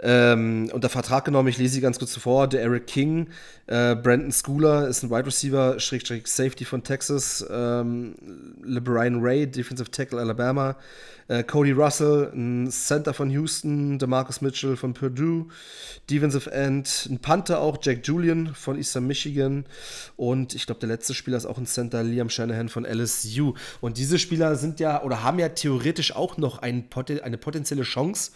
ähm, 0.00 0.70
unter 0.72 0.88
Vertrag 0.88 1.24
genommen. 1.24 1.48
Ich 1.48 1.58
lese 1.58 1.74
sie 1.74 1.80
ganz 1.80 1.98
kurz 1.98 2.12
zuvor. 2.12 2.48
Der 2.48 2.62
Eric 2.62 2.86
King, 2.86 3.28
äh, 3.66 3.94
Brandon 3.94 4.32
Schooler 4.32 4.88
ist 4.88 5.02
ein 5.02 5.10
Wide 5.10 5.26
Receiver, 5.26 5.78
Schrägstrich 5.80 6.26
Safety 6.26 6.64
von 6.64 6.82
Texas. 6.82 7.44
Ähm, 7.50 8.14
LeBrian 8.62 9.20
Ray, 9.20 9.46
Defensive 9.46 9.90
Tackle 9.90 10.20
Alabama. 10.20 10.76
Äh, 11.26 11.42
Cody 11.42 11.72
Russell, 11.72 12.30
ein 12.34 12.70
Center 12.70 13.14
von 13.14 13.30
Houston, 13.30 13.98
DeMarcus 13.98 14.42
Mitchell 14.42 14.76
von 14.76 14.92
Purdue, 14.92 15.46
Defensive 16.10 16.50
End, 16.50 17.08
ein 17.10 17.18
Panther 17.18 17.60
auch, 17.60 17.78
Jack 17.80 18.06
Julian 18.06 18.54
von 18.54 18.76
Eastern 18.76 19.06
Michigan 19.06 19.64
und 20.16 20.54
ich 20.54 20.66
glaube, 20.66 20.80
der 20.80 20.90
letzte 20.90 21.14
Spieler 21.14 21.38
ist 21.38 21.46
auch 21.46 21.56
ein 21.56 21.64
Center, 21.64 22.02
Liam 22.02 22.28
Shanahan 22.28 22.68
von 22.68 22.84
LSU. 22.84 23.54
Und 23.80 23.96
diese 23.96 24.18
Spieler 24.18 24.56
sind 24.56 24.80
ja 24.80 25.02
oder 25.02 25.22
haben 25.22 25.38
ja 25.38 25.48
theoretisch 25.48 26.14
auch 26.14 26.36
noch 26.36 26.58
ein, 26.58 26.88
eine 27.22 27.38
potenzielle 27.38 27.84
Chance, 27.84 28.32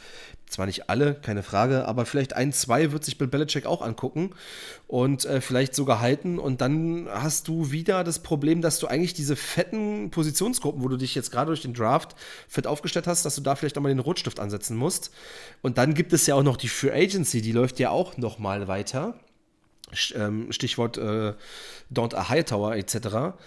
zwar 0.50 0.66
nicht 0.66 0.88
alle, 0.88 1.14
keine 1.14 1.42
Frage, 1.42 1.86
aber 1.86 2.06
vielleicht 2.06 2.32
ein, 2.32 2.52
zwei 2.52 2.92
wird 2.92 3.04
sich 3.04 3.18
Bill 3.18 3.28
Belichick 3.28 3.66
auch 3.66 3.82
angucken 3.82 4.30
und 4.86 5.24
äh, 5.24 5.40
vielleicht 5.40 5.74
sogar 5.74 6.00
halten. 6.00 6.38
Und 6.38 6.60
dann 6.60 7.08
hast 7.10 7.48
du 7.48 7.70
wieder 7.70 8.04
das 8.04 8.20
Problem, 8.20 8.62
dass 8.62 8.78
du 8.78 8.86
eigentlich 8.86 9.14
diese 9.14 9.36
fetten 9.36 10.10
Positionsgruppen, 10.10 10.82
wo 10.82 10.88
du 10.88 10.96
dich 10.96 11.14
jetzt 11.14 11.30
gerade 11.30 11.48
durch 11.48 11.62
den 11.62 11.74
Draft 11.74 12.14
fett 12.48 12.66
aufgestellt 12.66 13.06
hast, 13.06 13.24
dass 13.24 13.34
du 13.34 13.40
da 13.40 13.56
vielleicht 13.56 13.76
nochmal 13.76 13.92
den 13.92 13.98
Rotstift 13.98 14.40
ansetzen 14.40 14.76
musst. 14.76 15.10
Und 15.62 15.78
dann 15.78 15.94
gibt 15.94 16.12
es 16.12 16.26
ja 16.26 16.34
auch 16.34 16.42
noch 16.42 16.56
die 16.56 16.68
Free 16.68 16.92
Agency, 16.92 17.42
die 17.42 17.52
läuft 17.52 17.78
ja 17.78 17.90
auch 17.90 18.16
nochmal 18.16 18.68
weiter. 18.68 19.14
Ähm, 20.14 20.52
Stichwort 20.52 20.98
äh, 20.98 21.34
Don't 21.92 22.14
a 22.14 22.28
Hightower 22.28 22.76
etc. 22.76 23.38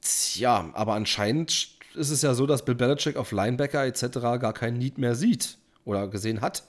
Tja, 0.00 0.70
aber 0.72 0.94
anscheinend 0.94 1.68
ist 1.94 2.10
es 2.10 2.22
ja 2.22 2.34
so, 2.34 2.46
dass 2.46 2.64
Bill 2.64 2.74
Belichick 2.74 3.16
auf 3.16 3.32
Linebacker 3.32 3.84
etc. 3.84 4.18
gar 4.20 4.52
keinen 4.52 4.78
Need 4.78 4.98
mehr 4.98 5.14
sieht 5.14 5.58
oder 5.84 6.08
gesehen 6.08 6.40
hat. 6.40 6.64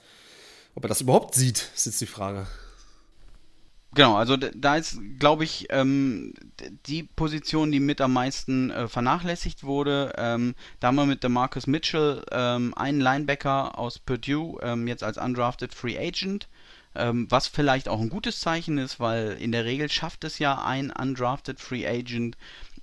Ob 0.76 0.84
er 0.84 0.90
das 0.90 1.02
überhaupt 1.02 1.36
sieht, 1.36 1.72
ist 1.76 1.86
jetzt 1.86 2.02
die 2.02 2.06
Frage. 2.06 2.48
Genau, 3.96 4.18
also 4.18 4.36
da 4.36 4.76
ist, 4.76 5.00
glaube 5.20 5.46
ich, 5.46 5.68
ähm, 5.70 6.34
die 6.86 7.04
Position, 7.04 7.72
die 7.72 7.80
mit 7.80 8.02
am 8.02 8.12
meisten 8.12 8.70
äh, 8.70 8.90
vernachlässigt 8.90 9.64
wurde. 9.64 10.12
Ähm, 10.18 10.54
da 10.82 10.88
haben 10.88 10.96
wir 10.96 11.06
mit 11.06 11.28
Marcus 11.30 11.66
Mitchell 11.66 12.22
ähm, 12.30 12.74
einen 12.76 13.00
Linebacker 13.00 13.80
aus 13.80 13.98
Purdue, 14.00 14.60
ähm, 14.62 14.90
jetzt 14.90 15.02
als 15.02 15.18
undrafted 15.18 15.74
Free 15.74 15.98
Agent, 15.98 16.50
ähm, 16.94 17.28
was 17.30 17.48
vielleicht 17.48 17.88
auch 17.88 18.02
ein 18.02 18.10
gutes 18.10 18.42
Zeichen 18.42 18.78
ist, 18.78 19.00
weil 19.00 19.38
in 19.40 19.54
der 19.54 19.64
Regel 19.64 19.90
schafft 19.90 20.26
es 20.26 20.40
ja 20.40 20.62
ein 20.62 20.92
undrafted 20.92 21.62
Free 21.62 21.88
Agent 21.88 22.36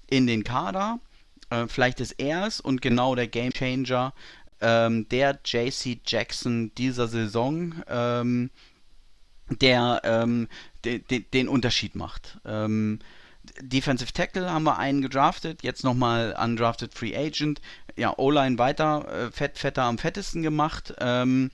in 0.09 0.27
den 0.27 0.45
Kader. 0.45 0.99
Äh, 1.51 1.67
vielleicht 1.69 2.01
ist 2.01 2.13
er 2.13 2.47
es 2.47 2.59
und 2.59 2.81
genau 2.81 3.15
der 3.15 3.29
Game 3.29 3.53
Changer, 3.53 4.15
ähm, 4.63 5.09
der 5.09 5.39
JC 5.45 6.01
Jackson 6.07 6.73
dieser 6.77 7.09
Saison, 7.09 7.75
ähm, 7.89 8.51
der 9.61 10.01
ähm, 10.05 10.49
de, 10.85 11.01
de, 11.01 11.21
den 11.21 11.49
Unterschied 11.49 11.95
macht. 11.95 12.39
Ähm, 12.47 13.01
Defensive 13.61 14.13
Tackle 14.13 14.51
haben 14.51 14.63
wir 14.63 14.79
einen 14.79 15.03
gedraftet, 15.03 15.65
jetzt 15.65 15.83
nochmal 15.83 16.37
undrafted 16.41 16.95
Free 16.95 17.15
Agent. 17.15 17.61
Ja, 17.97 18.17
O-Line 18.17 18.57
weiter, 18.57 19.07
äh, 19.09 19.31
fett, 19.33 19.59
fetter 19.59 19.83
am 19.83 19.99
fettesten 19.99 20.43
gemacht. 20.43 20.95
Ähm, 21.01 21.51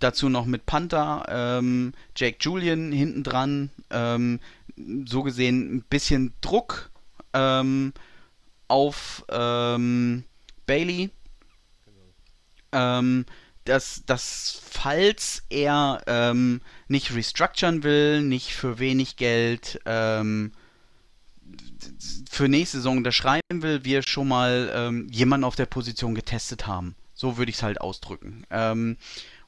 dazu 0.00 0.28
noch 0.28 0.46
mit 0.46 0.66
Panther, 0.66 1.24
ähm, 1.28 1.92
Jake 2.16 2.38
Julian 2.40 2.92
hinten 2.92 3.22
dran. 3.22 3.70
So 5.06 5.22
gesehen 5.22 5.76
ein 5.76 5.82
bisschen 5.88 6.34
Druck 6.40 6.90
auf 8.68 9.24
Bailey. 10.66 11.10
Ähm, 12.72 13.24
dass, 13.64 14.02
dass 14.06 14.60
falls 14.70 15.42
er 15.50 16.02
ähm, 16.06 16.62
nicht 16.88 17.14
restructuren 17.14 17.82
will, 17.82 18.22
nicht 18.22 18.54
für 18.54 18.78
wenig 18.78 19.16
Geld 19.16 19.80
ähm, 19.84 20.52
für 22.30 22.48
nächste 22.48 22.78
Saison 22.78 22.98
unterschreiben 22.98 23.62
will, 23.62 23.84
wir 23.84 24.02
schon 24.02 24.28
mal 24.28 24.70
ähm, 24.74 25.08
jemanden 25.10 25.44
auf 25.44 25.56
der 25.56 25.66
Position 25.66 26.14
getestet 26.14 26.66
haben. 26.66 26.94
So 27.14 27.36
würde 27.36 27.50
ich 27.50 27.56
es 27.56 27.62
halt 27.62 27.80
ausdrücken. 27.80 28.44
Ähm, 28.50 28.96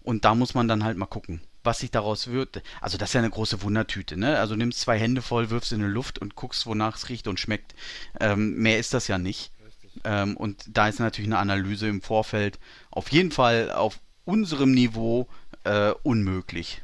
und 0.03 0.25
da 0.25 0.35
muss 0.35 0.55
man 0.55 0.69
dann 0.69 0.85
halt 0.85 0.97
mal 0.97 1.07
gucken, 1.07 1.41
was 1.63 1.81
sich 1.81 1.91
daraus 1.91 2.29
wird. 2.29 2.63
Also 2.81 2.99
das 2.99 3.11
ist 3.11 3.15
ja 3.15 3.21
eine 3.21 3.31
große 3.31 3.63
Wundertüte, 3.63 4.17
ne? 4.17 4.39
Also 4.39 4.57
nimmst 4.57 4.81
zwei 4.81 4.99
Hände 4.99 5.23
voll, 5.23 5.51
wirfst 5.51 5.73
in 5.73 5.81
die 5.81 5.87
Luft 5.87 6.19
und 6.19 6.35
guckst, 6.35 6.67
wonach 6.67 6.97
es 6.97 7.09
riecht 7.09 7.29
und 7.29 7.39
schmeckt. 7.39 7.75
Ähm, 8.19 8.57
mehr 8.57 8.79
ist 8.79 8.95
das 8.95 9.09
ja 9.09 9.19
nicht. 9.19 9.53
Ähm, 10.05 10.37
und 10.37 10.65
da 10.69 10.89
ist 10.89 11.01
natürlich 11.01 11.29
eine 11.29 11.39
Analyse 11.39 11.89
im 11.89 12.03
Vorfeld 12.03 12.59
auf 12.91 13.11
jeden 13.11 13.31
Fall 13.31 13.71
auf 13.71 14.01
unserem 14.25 14.73
Niveau 14.73 15.29
äh, 15.65 15.93
unmöglich. 16.03 16.83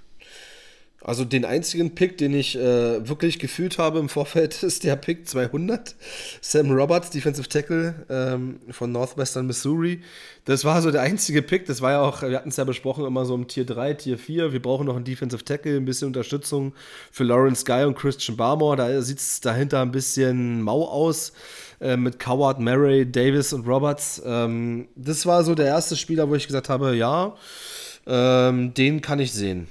Also 1.07 1.25
den 1.25 1.45
einzigen 1.45 1.95
Pick, 1.95 2.19
den 2.19 2.35
ich 2.35 2.57
äh, 2.57 3.09
wirklich 3.09 3.39
gefühlt 3.39 3.79
habe 3.79 4.01
im 4.01 4.09
Vorfeld, 4.09 4.61
ist 4.65 4.83
der 4.83 4.97
Pick 4.97 5.29
200. 5.29 5.95
Sam 6.41 6.73
Roberts, 6.73 7.11
Defensive 7.11 7.49
Tackle 7.49 8.07
ähm, 8.11 8.59
von 8.71 8.91
Northwestern 8.91 9.47
Missouri. 9.47 10.03
Das 10.47 10.65
war 10.65 10.83
so 10.83 10.91
der 10.91 11.03
einzige 11.03 11.43
Pick. 11.43 11.67
Das 11.67 11.81
war 11.81 11.93
ja 11.93 12.01
auch, 12.01 12.23
wir 12.23 12.37
hatten 12.37 12.49
es 12.49 12.57
ja 12.57 12.65
besprochen, 12.65 13.07
immer 13.07 13.25
so 13.25 13.37
im 13.37 13.47
Tier 13.47 13.65
3, 13.65 13.95
Tier 13.95 14.19
4. 14.19 14.53
Wir 14.53 14.61
brauchen 14.61 14.87
noch 14.87 14.97
einen 14.97 15.05
Defensive 15.05 15.45
Tackle, 15.45 15.77
ein 15.77 15.85
bisschen 15.85 16.09
Unterstützung 16.09 16.75
für 17.13 17.23
Lawrence 17.23 17.65
Guy 17.65 17.85
und 17.85 17.97
Christian 17.97 18.37
Barmore. 18.37 18.77
Da 18.77 19.01
sieht 19.01 19.19
es 19.19 19.41
dahinter 19.41 19.83
ein 19.83 19.93
bisschen 19.93 20.61
mau 20.61 20.87
aus. 20.87 21.33
Äh, 21.81 21.97
mit 21.97 22.19
Coward, 22.19 22.59
Murray, 22.59 23.11
Davis 23.11 23.53
und 23.53 23.67
Roberts. 23.67 24.23
Ähm, 24.25 24.89
das 24.97 25.27
war 25.27 25.45
so 25.45 25.55
der 25.55 25.67
erste 25.67 25.97
Spieler, 25.97 26.29
wo 26.29 26.35
ich 26.35 26.47
gesagt 26.47 26.69
habe, 26.69 26.97
ja, 26.97 27.35
ähm, 28.07 28.73
den 28.75 29.01
kann 29.01 29.19
ich 29.19 29.33
sehen. 29.33 29.69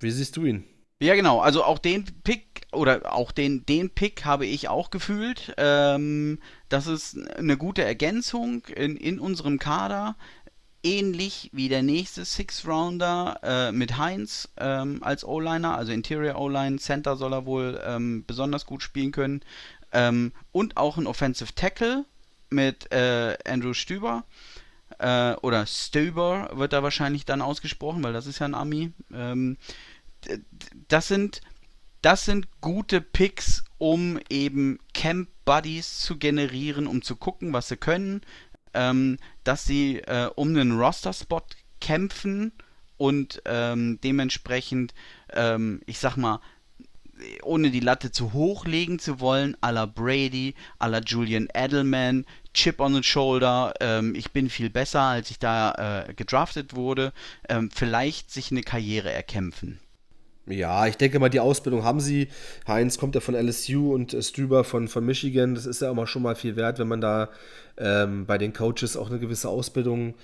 Wie 0.00 0.10
siehst 0.10 0.36
du 0.36 0.44
ihn? 0.44 0.64
Ja, 1.00 1.14
genau. 1.14 1.40
Also 1.40 1.64
auch 1.64 1.78
den 1.78 2.04
Pick 2.22 2.62
oder 2.72 3.12
auch 3.12 3.32
den, 3.32 3.66
den 3.66 3.90
Pick 3.90 4.24
habe 4.24 4.46
ich 4.46 4.68
auch 4.68 4.90
gefühlt. 4.90 5.52
Ähm, 5.56 6.38
das 6.68 6.86
ist 6.86 7.18
eine 7.36 7.56
gute 7.56 7.82
Ergänzung 7.82 8.64
in, 8.66 8.96
in 8.96 9.18
unserem 9.18 9.58
Kader. 9.58 10.16
Ähnlich 10.84 11.50
wie 11.52 11.68
der 11.68 11.82
nächste 11.82 12.24
Six-Rounder 12.24 13.38
äh, 13.42 13.72
mit 13.72 13.98
Heinz 13.98 14.48
ähm, 14.58 14.98
als 15.02 15.24
O-Liner, 15.24 15.76
also 15.76 15.92
Interior 15.92 16.40
O-Line, 16.40 16.78
Center 16.78 17.16
soll 17.16 17.32
er 17.32 17.46
wohl 17.46 17.80
ähm, 17.84 18.24
besonders 18.26 18.66
gut 18.66 18.82
spielen 18.82 19.12
können. 19.12 19.42
Ähm, 19.92 20.32
und 20.52 20.76
auch 20.76 20.96
ein 20.98 21.06
Offensive 21.06 21.54
Tackle 21.54 22.04
mit 22.50 22.92
äh, 22.92 23.36
Andrew 23.46 23.74
Stüber 23.74 24.24
äh, 24.98 25.34
oder 25.42 25.66
Stöber 25.66 26.50
wird 26.54 26.72
da 26.72 26.82
wahrscheinlich 26.82 27.24
dann 27.24 27.42
ausgesprochen, 27.42 28.02
weil 28.02 28.12
das 28.12 28.26
ist 28.26 28.38
ja 28.38 28.46
ein 28.46 28.54
Ami. 28.54 28.92
Ähm, 29.12 29.56
das 30.88 31.08
sind, 31.08 31.40
das 32.00 32.24
sind 32.24 32.48
gute 32.60 33.00
Picks, 33.00 33.64
um 33.78 34.18
eben 34.30 34.78
Camp 34.94 35.28
Buddies 35.44 35.98
zu 35.98 36.18
generieren, 36.18 36.86
um 36.86 37.02
zu 37.02 37.16
gucken, 37.16 37.52
was 37.52 37.68
sie 37.68 37.76
können, 37.76 38.22
ähm, 38.74 39.18
dass 39.44 39.64
sie 39.64 39.98
äh, 39.98 40.30
um 40.34 40.48
einen 40.48 40.78
Roster-Spot 40.78 41.42
kämpfen 41.80 42.52
und 42.96 43.42
ähm, 43.46 43.98
dementsprechend, 44.04 44.94
ähm, 45.30 45.80
ich 45.86 45.98
sag 45.98 46.16
mal, 46.16 46.40
ohne 47.42 47.70
die 47.70 47.80
Latte 47.80 48.10
zu 48.10 48.32
hoch 48.32 48.66
legen 48.66 48.98
zu 48.98 49.20
wollen, 49.20 49.56
à 49.60 49.72
la 49.72 49.86
Brady, 49.86 50.54
à 50.78 50.88
la 50.88 51.00
Julian 51.00 51.48
Edelman, 51.54 52.24
Chip 52.54 52.80
on 52.80 52.94
the 52.94 53.02
Shoulder, 53.02 53.74
ähm, 53.80 54.14
ich 54.14 54.32
bin 54.32 54.50
viel 54.50 54.70
besser, 54.70 55.00
als 55.00 55.30
ich 55.30 55.38
da 55.38 56.06
äh, 56.08 56.14
gedraftet 56.14 56.74
wurde, 56.74 57.12
ähm, 57.48 57.70
vielleicht 57.74 58.30
sich 58.30 58.50
eine 58.50 58.62
Karriere 58.62 59.10
erkämpfen. 59.10 59.78
Ja, 60.46 60.86
ich 60.86 60.96
denke 60.96 61.20
mal, 61.20 61.28
die 61.28 61.40
Ausbildung 61.40 61.84
haben 61.84 62.00
sie. 62.00 62.28
Heinz 62.66 62.98
kommt 62.98 63.14
ja 63.14 63.20
von 63.20 63.34
LSU 63.34 63.94
und 63.94 64.12
äh, 64.12 64.22
Strüber 64.22 64.64
von, 64.64 64.88
von 64.88 65.06
Michigan. 65.06 65.54
Das 65.54 65.66
ist 65.66 65.82
ja 65.82 65.90
immer 65.90 66.06
schon 66.06 66.22
mal 66.22 66.34
viel 66.34 66.56
wert, 66.56 66.78
wenn 66.78 66.88
man 66.88 67.00
da 67.00 67.28
ähm, 67.78 68.26
bei 68.26 68.38
den 68.38 68.52
Coaches 68.52 68.96
auch 68.96 69.08
eine 69.08 69.20
gewisse 69.20 69.48
Ausbildung 69.48 70.14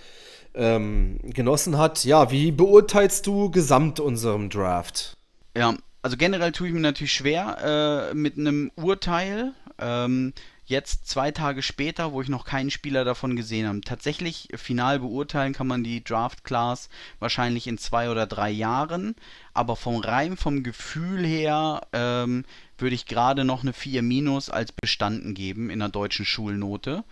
ähm, 0.55 1.21
genossen 1.23 1.78
hat. 1.78 2.05
Ja, 2.05 2.33
wie 2.33 2.50
beurteilst 2.50 3.26
du 3.26 3.50
gesamt 3.50 4.00
unserem 4.00 4.50
Draft? 4.50 5.17
Ja, 5.57 5.76
also 6.08 6.16
generell 6.16 6.52
tue 6.52 6.68
ich 6.68 6.72
mir 6.72 6.80
natürlich 6.80 7.12
schwer 7.12 8.08
äh, 8.10 8.14
mit 8.14 8.38
einem 8.38 8.72
Urteil. 8.76 9.52
Ähm, 9.78 10.32
jetzt 10.64 11.06
zwei 11.06 11.32
Tage 11.32 11.60
später, 11.60 12.12
wo 12.12 12.22
ich 12.22 12.30
noch 12.30 12.46
keinen 12.46 12.70
Spieler 12.70 13.04
davon 13.04 13.36
gesehen 13.36 13.68
habe. 13.68 13.82
Tatsächlich 13.82 14.48
final 14.54 15.00
beurteilen 15.00 15.52
kann 15.52 15.66
man 15.66 15.84
die 15.84 16.02
Draft 16.02 16.44
Class 16.44 16.88
wahrscheinlich 17.18 17.66
in 17.66 17.76
zwei 17.76 18.08
oder 18.08 18.26
drei 18.26 18.48
Jahren, 18.48 19.16
aber 19.52 19.76
vom 19.76 19.96
rein 19.96 20.38
vom 20.38 20.62
Gefühl 20.62 21.26
her 21.26 21.82
ähm, 21.92 22.46
würde 22.78 22.94
ich 22.94 23.04
gerade 23.04 23.44
noch 23.44 23.60
eine 23.60 23.74
4 23.74 24.00
minus 24.00 24.48
als 24.48 24.72
bestanden 24.72 25.34
geben 25.34 25.68
in 25.68 25.80
der 25.80 25.90
deutschen 25.90 26.24
Schulnote, 26.24 27.04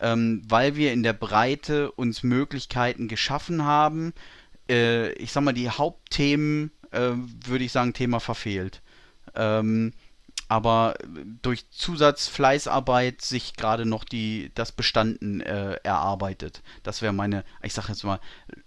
ähm, 0.00 0.40
weil 0.48 0.74
wir 0.74 0.94
in 0.94 1.02
der 1.02 1.12
Breite 1.12 1.92
uns 1.92 2.22
Möglichkeiten 2.22 3.08
geschaffen 3.08 3.64
haben. 3.64 4.14
Äh, 4.70 5.12
ich 5.16 5.32
sag 5.32 5.44
mal, 5.44 5.52
die 5.52 5.68
Hauptthemen 5.68 6.70
äh, 6.90 7.12
würde 7.14 7.64
ich 7.64 7.72
sagen, 7.72 7.92
Thema 7.92 8.20
verfehlt. 8.20 8.82
Ähm, 9.34 9.92
aber 10.48 10.94
durch 11.42 11.70
Zusatzfleißarbeit 11.70 13.20
sich 13.20 13.54
gerade 13.54 13.84
noch 13.84 14.04
die, 14.04 14.50
das 14.54 14.72
Bestanden 14.72 15.40
äh, 15.42 15.74
erarbeitet. 15.82 16.62
Das 16.82 17.02
wäre 17.02 17.12
meine, 17.12 17.44
ich 17.62 17.74
sage 17.74 17.88
jetzt 17.88 18.04
mal, 18.04 18.18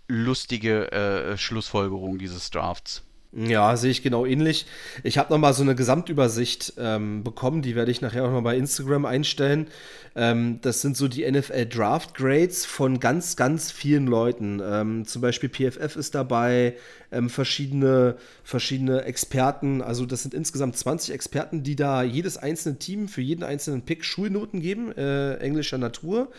lustige 0.08 0.92
äh, 0.92 1.38
Schlussfolgerung 1.38 2.20
dieses 2.20 2.52
Drafts. 2.52 3.04
Ja, 3.34 3.78
sehe 3.78 3.92
ich 3.92 4.04
genau 4.04 4.26
ähnlich. 4.26 4.66
Ich 5.04 5.18
habe 5.18 5.32
nochmal 5.32 5.54
so 5.54 5.64
eine 5.64 5.74
Gesamtübersicht 5.74 6.74
ähm, 6.78 7.24
bekommen, 7.24 7.62
die 7.62 7.76
werde 7.76 7.90
ich 7.90 8.02
nachher 8.02 8.26
auch 8.26 8.32
noch 8.32 8.44
bei 8.44 8.58
Instagram 8.58 9.06
einstellen. 9.06 9.68
Ähm, 10.16 10.60
das 10.62 10.82
sind 10.82 10.98
so 10.98 11.08
die 11.08 11.30
NFL 11.30 11.68
Draft 11.68 12.14
Grades 12.14 12.66
von 12.66 13.00
ganz, 13.00 13.38
ganz 13.38 13.72
vielen 13.72 14.06
Leuten. 14.06 14.62
Ähm, 14.62 15.06
zum 15.06 15.22
Beispiel 15.22 15.48
PFF 15.48 15.96
ist 15.96 16.14
dabei, 16.14 16.76
ähm, 17.14 17.30
verschiedene, 17.30 18.18
verschiedene 18.44 19.04
Experten. 19.06 19.82
Also 19.82 20.06
das 20.06 20.24
sind 20.24 20.34
insgesamt 20.34 20.76
20 20.76 21.14
Experten, 21.14 21.64
die 21.64 21.78
da 21.78 22.04
jedes 22.04 22.36
einzelne 22.36 22.80
Team 22.80 23.08
für 23.08 23.22
jeden 23.22 23.46
einzelnen 23.46 23.84
Pick 23.84 24.04
Schulnoten 24.04 24.60
geben, 24.60 24.92
äh, 24.98 25.36
englischer 25.36 25.78
Natur. 25.78 26.34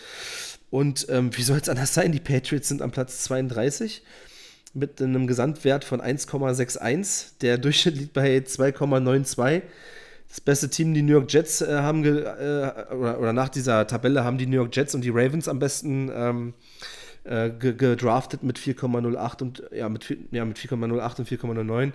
Und 0.68 1.06
ähm, 1.08 1.34
wie 1.34 1.42
soll 1.42 1.56
es 1.56 1.68
anders 1.70 1.94
sein? 1.94 2.12
Die 2.12 2.20
Patriots 2.20 2.68
sind 2.68 2.82
am 2.82 2.90
Platz 2.90 3.22
32. 3.24 4.02
mit 4.74 5.00
einem 5.02 5.26
Gesamtwert 5.26 5.84
von 5.84 6.00
1,61. 6.00 7.38
Der 7.40 7.58
Durchschnitt 7.58 7.96
liegt 7.96 8.12
bei 8.12 8.38
2,92. 8.38 9.62
Das 10.28 10.40
beste 10.40 10.70
Team, 10.70 10.94
die 10.94 11.02
New 11.02 11.12
York 11.12 11.30
Jets, 11.30 11.60
äh, 11.60 11.80
haben, 11.80 12.04
äh, 12.04 12.72
oder, 12.94 13.20
oder, 13.20 13.32
nach 13.34 13.50
dieser 13.50 13.86
Tabelle 13.86 14.24
haben 14.24 14.38
die 14.38 14.46
New 14.46 14.56
York 14.56 14.74
Jets 14.74 14.94
und 14.94 15.02
die 15.02 15.10
Ravens 15.10 15.46
am 15.46 15.58
besten 15.58 16.10
ähm, 16.14 16.54
äh, 17.24 17.50
gedraftet 17.50 18.42
mit 18.42 18.58
4,08 18.58 19.42
und 19.42 19.62
ja, 19.72 19.88
mit, 19.90 20.16
ja, 20.30 20.44
mit 20.44 20.58
4,08 20.58 21.18
und 21.18 21.28
4,09. 21.28 21.92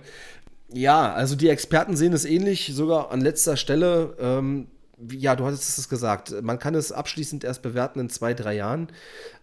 Ja, 0.72 1.12
also 1.12 1.34
die 1.34 1.48
Experten 1.48 1.96
sehen 1.96 2.12
es 2.12 2.24
ähnlich, 2.24 2.72
sogar 2.74 3.10
an 3.10 3.20
letzter 3.20 3.56
Stelle. 3.56 4.14
Ähm, 4.20 4.68
ja, 5.10 5.34
du 5.34 5.44
hattest 5.44 5.78
es 5.78 5.88
gesagt, 5.88 6.34
man 6.42 6.58
kann 6.58 6.74
es 6.74 6.92
abschließend 6.92 7.44
erst 7.44 7.62
bewerten 7.62 8.00
in 8.00 8.08
zwei, 8.08 8.34
drei 8.34 8.54
Jahren. 8.54 8.88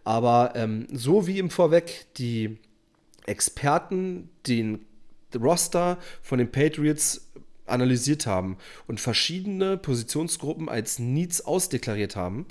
Aber 0.04 0.54
ähm, 0.56 0.88
so 0.94 1.27
wie 1.27 1.39
im 1.39 1.50
Vorweg 1.50 2.06
die 2.18 2.60
Experten 3.25 4.29
den 4.48 4.86
Roster 5.36 5.98
von 6.22 6.38
den 6.38 6.51
Patriots 6.51 7.29
analysiert 7.67 8.27
haben 8.27 8.58
und 8.88 9.00
verschiedene 9.00 9.77
Positionsgruppen 9.77 10.70
als 10.70 11.00
Needs 11.00 11.41
ausdeklariert 11.41 12.15
haben, 12.15 12.46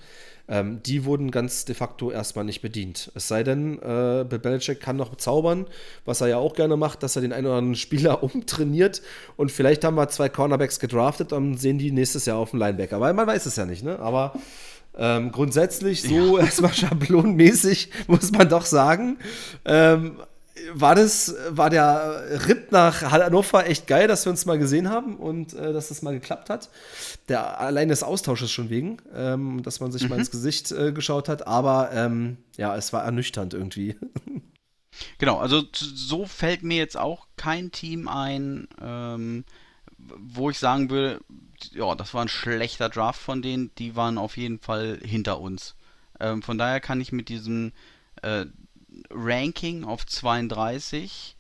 ähm, 0.47 0.83
die 0.83 1.05
wurden 1.05 1.31
ganz 1.31 1.65
de 1.65 1.75
facto 1.75 2.11
erstmal 2.11 2.45
nicht 2.45 2.61
bedient. 2.61 3.11
Es 3.15 3.29
sei 3.29 3.45
denn, 3.45 3.79
äh, 3.79 4.25
Bill 4.29 4.39
Belichick 4.39 4.81
kann 4.81 4.97
noch 4.97 5.15
zaubern, 5.17 5.67
was 6.05 6.21
er 6.21 6.29
ja 6.29 6.37
auch 6.37 6.55
gerne 6.55 6.77
macht, 6.77 7.03
dass 7.03 7.17
er 7.17 7.23
den 7.23 7.33
einen 7.33 7.47
oder 7.47 7.57
anderen 7.57 7.77
Spieler 7.77 8.23
umtrainiert 8.25 9.03
und 9.37 9.53
vielleicht 9.53 9.85
haben 9.85 9.97
wir 9.97 10.09
zwei 10.09 10.29
Cornerbacks 10.29 10.81
gedraftet 10.81 11.33
und 11.33 11.57
sehen 11.57 11.79
die 11.79 11.93
nächstes 11.93 12.27
Jahr 12.27 12.39
auf 12.39 12.51
dem 12.51 12.59
Linebacker, 12.59 13.01
weil 13.01 13.15
man 13.15 13.27
weiß 13.27 13.47
es 13.47 13.57
ja 13.57 13.65
nicht, 13.65 13.85
ne? 13.85 13.99
Aber 14.01 14.35
ähm, 14.97 15.33
grundsätzlich 15.33 16.03
so 16.03 16.39
ja. 16.39 16.45
erstmal 16.45 16.75
schablonmäßig, 16.75 17.91
muss 18.07 18.31
man 18.31 18.49
doch 18.49 18.67
sagen. 18.67 19.19
Ähm, 19.65 20.17
war 20.73 20.95
das, 20.95 21.35
war 21.49 21.69
der 21.69 22.47
Ritt 22.47 22.71
nach 22.71 23.03
Hannover 23.03 23.67
echt 23.67 23.87
geil, 23.87 24.07
dass 24.07 24.25
wir 24.25 24.31
uns 24.31 24.47
mal 24.47 24.59
gesehen 24.59 24.89
haben 24.89 25.17
und 25.17 25.53
äh, 25.55 25.73
dass 25.73 25.89
das 25.89 26.03
mal 26.03 26.15
geklappt 26.15 26.49
hat. 26.49 26.71
Der 27.29 27.61
allein 27.61 27.89
des 27.89 28.03
Austausches 28.03 28.53
schon 28.53 28.71
wegen, 28.71 28.99
ähm, 29.15 29.63
dass 29.63 29.81
man 29.81 29.91
sich 29.91 30.05
mhm. 30.05 30.11
mal 30.11 30.19
ins 30.19 30.31
Gesicht 30.31 30.71
äh, 30.73 30.93
geschaut 30.93 31.29
hat, 31.29 31.47
aber 31.47 31.91
ähm, 31.93 32.39
ja, 32.57 32.77
es 32.77 32.93
war 32.93 33.05
ernüchternd 33.05 33.55
irgendwie. 33.55 33.97
Genau, 35.19 35.39
also 35.39 35.65
so 35.73 36.25
fällt 36.25 36.63
mir 36.63 36.77
jetzt 36.77 36.97
auch 36.97 37.27
kein 37.37 37.73
Team 37.73 38.07
ein, 38.07 38.69
ähm, 38.81 39.45
wo 39.99 40.51
ich 40.51 40.59
sagen 40.61 40.89
würde, 40.89 41.21
ja, 41.73 41.97
das 41.97 42.15
war 42.15 42.23
ein 42.23 42.29
schlechter 42.29 42.89
Draft 42.89 43.21
von 43.21 43.43
denen, 43.43 43.73
die 43.79 43.97
waren 43.97 44.19
auf 44.19 44.37
jeden 44.37 44.61
Fall 44.61 45.01
hinter 45.03 45.41
uns. 45.41 45.75
Ähm, 46.21 46.43
von 46.43 46.59
daher 46.59 46.81
kann 46.81 47.01
ich 47.01 47.11
mit 47.11 47.29
diesem 47.29 47.73
äh, 48.23 48.47
Ranking 49.11 49.85
auf 49.85 50.07
32 50.07 51.37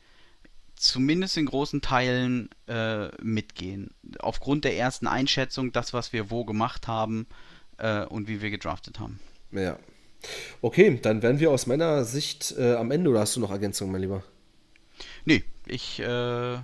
zumindest 0.77 1.37
in 1.37 1.47
großen 1.47 1.81
Teilen 1.81 2.51
äh, 2.69 3.09
mitgehen. 3.23 3.91
Aufgrund 4.19 4.65
der 4.65 4.77
ersten 4.77 5.07
Einschätzung, 5.07 5.73
das, 5.73 5.93
was 5.93 6.13
wir 6.13 6.31
wo 6.31 6.45
gemacht 6.45 6.89
haben 6.89 7.27
äh, 7.79 8.05
und 8.05 8.29
wie 8.29 8.43
wir 8.43 8.51
gedraftet 8.51 9.01
haben. 9.01 9.19
Ja. 9.53 9.79
Okay, 10.63 10.99
dann 11.03 11.23
wären 11.23 11.39
wir 11.39 11.51
aus 11.51 11.67
meiner 11.67 12.05
Sicht 12.05 12.55
äh, 12.59 12.75
am 12.75 12.91
Ende 12.91 13.11
oder 13.11 13.21
hast 13.21 13.37
du 13.37 13.41
noch 13.41 13.51
Ergänzungen, 13.51 13.93
mein 13.93 14.01
Lieber? 14.03 14.23
Nee, 15.25 15.45
ich 15.67 16.01
äh, 16.01 16.59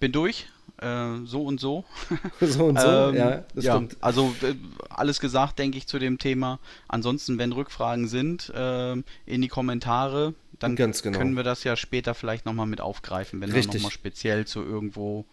bin 0.00 0.12
durch. 0.12 0.48
Äh, 0.78 1.24
so 1.24 1.44
und 1.44 1.60
so. 1.60 1.84
so 2.40 2.66
und 2.66 2.80
so, 2.80 2.88
ähm, 2.88 3.14
ja, 3.14 3.44
das 3.54 3.64
ja, 3.64 3.74
stimmt. 3.74 3.96
Also 4.00 4.34
äh, 4.42 4.54
alles 4.88 5.20
gesagt, 5.20 5.58
denke 5.58 5.78
ich, 5.78 5.86
zu 5.86 5.98
dem 5.98 6.18
Thema. 6.18 6.58
Ansonsten, 6.88 7.38
wenn 7.38 7.52
Rückfragen 7.52 8.08
sind, 8.08 8.50
äh, 8.50 8.92
in 8.92 9.42
die 9.42 9.48
Kommentare, 9.48 10.34
dann 10.58 10.76
genau. 10.76 10.92
können 11.18 11.34
wir 11.34 11.42
das 11.42 11.64
ja 11.64 11.74
später 11.74 12.14
vielleicht 12.14 12.44
nochmal 12.44 12.66
mit 12.66 12.80
aufgreifen, 12.80 13.40
wenn 13.40 13.50
Richtig. 13.50 13.72
da 13.72 13.78
nochmal 13.78 13.92
speziell 13.92 14.46
zu 14.46 14.62
irgendwo 14.62 15.24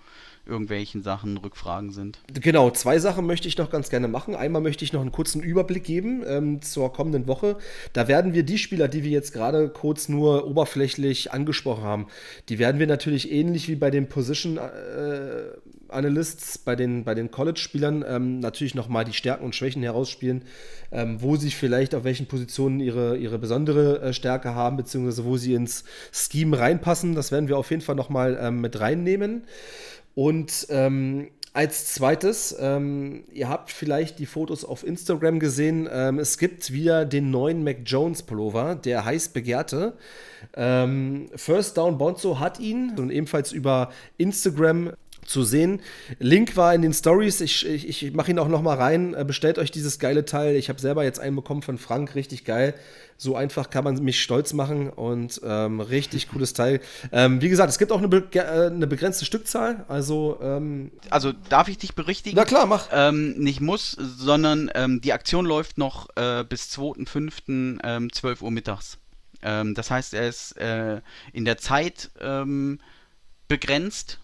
irgendwelchen 0.48 1.04
Sachen 1.04 1.38
Rückfragen 1.38 1.92
sind. 1.92 2.20
Genau, 2.34 2.72
zwei 2.72 3.00
Sachen 3.00 3.26
möchte 3.26 3.48
ich 3.48 3.58
noch 3.58 3.70
ganz 3.70 3.90
gerne 3.90 4.08
machen. 4.08 4.36
Einmal 4.36 4.62
möchte 4.62 4.84
ich 4.86 4.94
noch 4.94 5.02
einen 5.02 5.12
kurzen 5.12 5.44
Überblick 5.44 5.84
geben 5.84 6.24
ähm, 6.26 6.62
zur 6.62 6.92
kommenden 6.94 7.28
Woche. 7.28 7.58
Da 7.94 8.08
werden 8.08 8.34
wir 8.34 8.44
die 8.44 8.58
Spieler, 8.58 8.88
die 8.88 9.04
wir 9.04 9.12
jetzt 9.12 9.34
gerade 9.34 9.70
kurz 9.70 10.10
nur 10.10 10.48
oberflächlich 10.48 11.34
angesprochen 11.34 11.84
haben, 11.84 12.08
die 12.50 12.60
werden 12.60 12.80
wir 12.80 12.88
natürlich 12.88 13.32
ähnlich 13.32 13.68
wie 13.68 13.76
bei 13.76 13.92
den 13.92 14.08
Position 14.08 14.58
äh, 14.58 14.62
Analysts, 15.90 16.58
bei 16.58 16.76
den, 16.76 17.04
bei 17.04 17.16
den 17.16 17.32
College-Spielern 17.32 18.04
ähm, 18.08 18.40
natürlich 18.40 18.76
nochmal 18.76 19.06
die 19.06 19.14
Stärken 19.14 19.46
und 19.46 19.56
Schwächen 19.56 19.84
herausspielen, 19.84 20.44
ähm, 20.92 21.22
wo 21.22 21.36
sie 21.36 21.52
vielleicht 21.52 21.96
auf 21.96 22.04
welchen 22.04 22.28
Positionen 22.28 22.80
ihre, 22.80 23.18
ihre 23.18 23.40
besondere 23.40 24.02
äh, 24.02 24.14
Stärke 24.14 24.54
haben, 24.54 24.78
beziehungsweise 24.78 25.26
wo 25.26 25.38
sie 25.38 25.54
ins 25.54 25.84
Scheme 26.12 26.58
reinpassen. 26.58 27.16
Das 27.16 27.32
werden 27.32 27.48
wir 27.48 27.58
auf 27.58 27.70
jeden 27.70 27.82
Fall 27.82 27.96
nochmal 27.96 28.38
ähm, 28.42 28.62
mit 28.62 28.80
reinnehmen. 28.80 29.44
Und 30.16 30.68
ähm, 30.70 31.30
als 31.58 31.92
zweites, 31.92 32.56
ähm, 32.60 33.24
ihr 33.34 33.50
habt 33.50 33.72
vielleicht 33.72 34.20
die 34.20 34.28
Fotos 34.28 34.64
auf 34.64 34.86
Instagram 34.86 35.40
gesehen. 35.40 35.90
Ähm, 35.92 36.20
es 36.20 36.38
gibt 36.38 36.72
wieder 36.72 37.04
den 37.04 37.32
neuen 37.32 37.64
Mac 37.64 37.78
Jones 37.84 38.22
Pullover, 38.22 38.76
der 38.76 39.06
heiß 39.06 39.30
begehrte. 39.30 39.94
Ähm, 40.56 41.30
First 41.36 41.78
Down 41.78 41.98
Bonzo 41.98 42.40
hat 42.40 42.60
ihn 42.60 42.94
und 43.00 43.10
ebenfalls 43.10 43.52
über 43.52 43.90
Instagram 44.18 44.92
zu 45.28 45.44
sehen. 45.44 45.82
Link 46.20 46.56
war 46.58 46.74
in 46.74 46.82
den 46.82 46.94
Stories. 46.94 47.42
Ich, 47.42 47.66
ich, 47.66 47.88
ich 47.88 48.14
mache 48.14 48.32
ihn 48.32 48.40
auch 48.40 48.48
noch 48.48 48.62
mal 48.62 48.76
rein. 48.76 49.14
Äh, 49.14 49.26
bestellt 49.26 49.60
euch 49.60 49.70
dieses 49.70 50.00
geile 50.00 50.26
Teil. 50.26 50.56
Ich 50.56 50.70
habe 50.70 50.80
selber 50.80 51.04
jetzt 51.04 51.20
einen 51.20 51.36
bekommen 51.36 51.62
von 51.62 51.78
Frank. 51.78 52.16
Richtig 52.16 52.46
geil. 52.46 52.74
So 53.18 53.36
einfach 53.36 53.70
kann 53.70 53.84
man 53.84 53.96
mich 54.04 54.22
stolz 54.22 54.54
machen 54.54 54.90
und 54.90 55.42
ähm, 55.44 55.82
richtig 55.82 56.30
cooles 56.30 56.54
Teil. 56.54 56.80
Ähm, 57.12 57.42
wie 57.42 57.50
gesagt, 57.50 57.70
es 57.70 57.80
gibt 57.80 57.92
auch 57.92 57.98
eine, 57.98 58.08
be 58.08 58.28
äh, 58.34 58.68
eine 58.68 58.86
begrenzte 58.86 59.26
Stückzahl. 59.26 59.86
Also, 59.88 60.40
ähm, 60.42 60.92
also 61.10 61.34
darf 61.50 61.68
ich 61.68 61.80
dich 61.80 61.96
berichtigen? 61.96 62.38
Na 62.38 62.46
klar, 62.46 62.68
mach. 62.68 62.90
Ähm, 62.92 63.32
nicht 63.40 63.60
muss, 63.60 63.92
sondern 63.92 64.70
ähm, 64.76 65.02
die 65.02 65.14
Aktion 65.14 65.46
läuft 65.46 65.78
noch 65.78 66.10
äh, 66.16 66.46
bis 66.48 66.70
2.5. 66.78 67.80
Ähm, 67.84 68.14
12 68.14 68.42
Uhr 68.44 68.52
mittags. 68.52 68.98
Ähm, 69.42 69.74
das 69.74 69.90
heißt, 69.90 70.14
er 70.14 70.28
ist 70.28 70.52
äh, 70.58 71.02
in 71.34 71.46
der 71.46 71.58
Zeit 71.58 72.12
begrenzt 73.48 74.20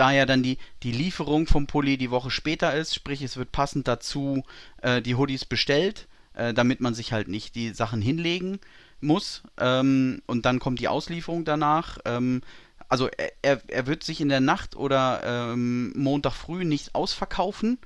da 0.00 0.12
ja 0.12 0.24
dann 0.24 0.42
die, 0.42 0.56
die 0.82 0.92
Lieferung 0.92 1.46
vom 1.46 1.66
Pulli 1.66 1.98
die 1.98 2.10
Woche 2.10 2.30
später 2.30 2.74
ist, 2.74 2.94
sprich 2.94 3.20
es 3.20 3.36
wird 3.36 3.52
passend 3.52 3.86
dazu 3.86 4.44
äh, 4.80 5.02
die 5.02 5.14
Hoodies 5.14 5.44
bestellt, 5.44 6.08
äh, 6.32 6.54
damit 6.54 6.80
man 6.80 6.94
sich 6.94 7.12
halt 7.12 7.28
nicht 7.28 7.54
die 7.54 7.74
Sachen 7.74 8.00
hinlegen 8.00 8.60
muss 9.02 9.42
ähm, 9.58 10.22
und 10.26 10.46
dann 10.46 10.58
kommt 10.58 10.80
die 10.80 10.88
Auslieferung 10.88 11.44
danach. 11.44 11.98
Ähm, 12.06 12.40
also 12.88 13.08
er, 13.42 13.60
er 13.68 13.86
wird 13.86 14.02
sich 14.02 14.22
in 14.22 14.30
der 14.30 14.40
Nacht 14.40 14.74
oder 14.74 15.52
ähm, 15.52 15.92
Montag 15.94 16.32
früh 16.32 16.64
nicht 16.64 16.94
ausverkaufen. 16.94 17.78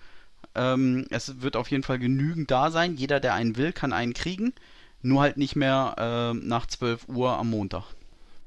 Ähm, 0.55 1.07
es 1.11 1.43
wird 1.43 1.57
auf 1.57 1.71
jeden 1.73 1.83
Fall 1.83 1.99
genügend 1.99 2.49
da 2.51 2.71
sein. 2.71 2.97
Jeder, 2.97 3.19
der 3.19 3.35
einen 3.35 3.57
will, 3.57 3.73
kann 3.73 3.93
einen 3.93 4.15
kriegen. 4.15 4.55
Nur 5.03 5.21
halt 5.21 5.37
nicht 5.37 5.57
mehr 5.57 6.33
äh, 6.33 6.47
nach 6.47 6.67
12 6.67 7.09
Uhr 7.09 7.37
am 7.37 7.51
Montag. 7.51 7.85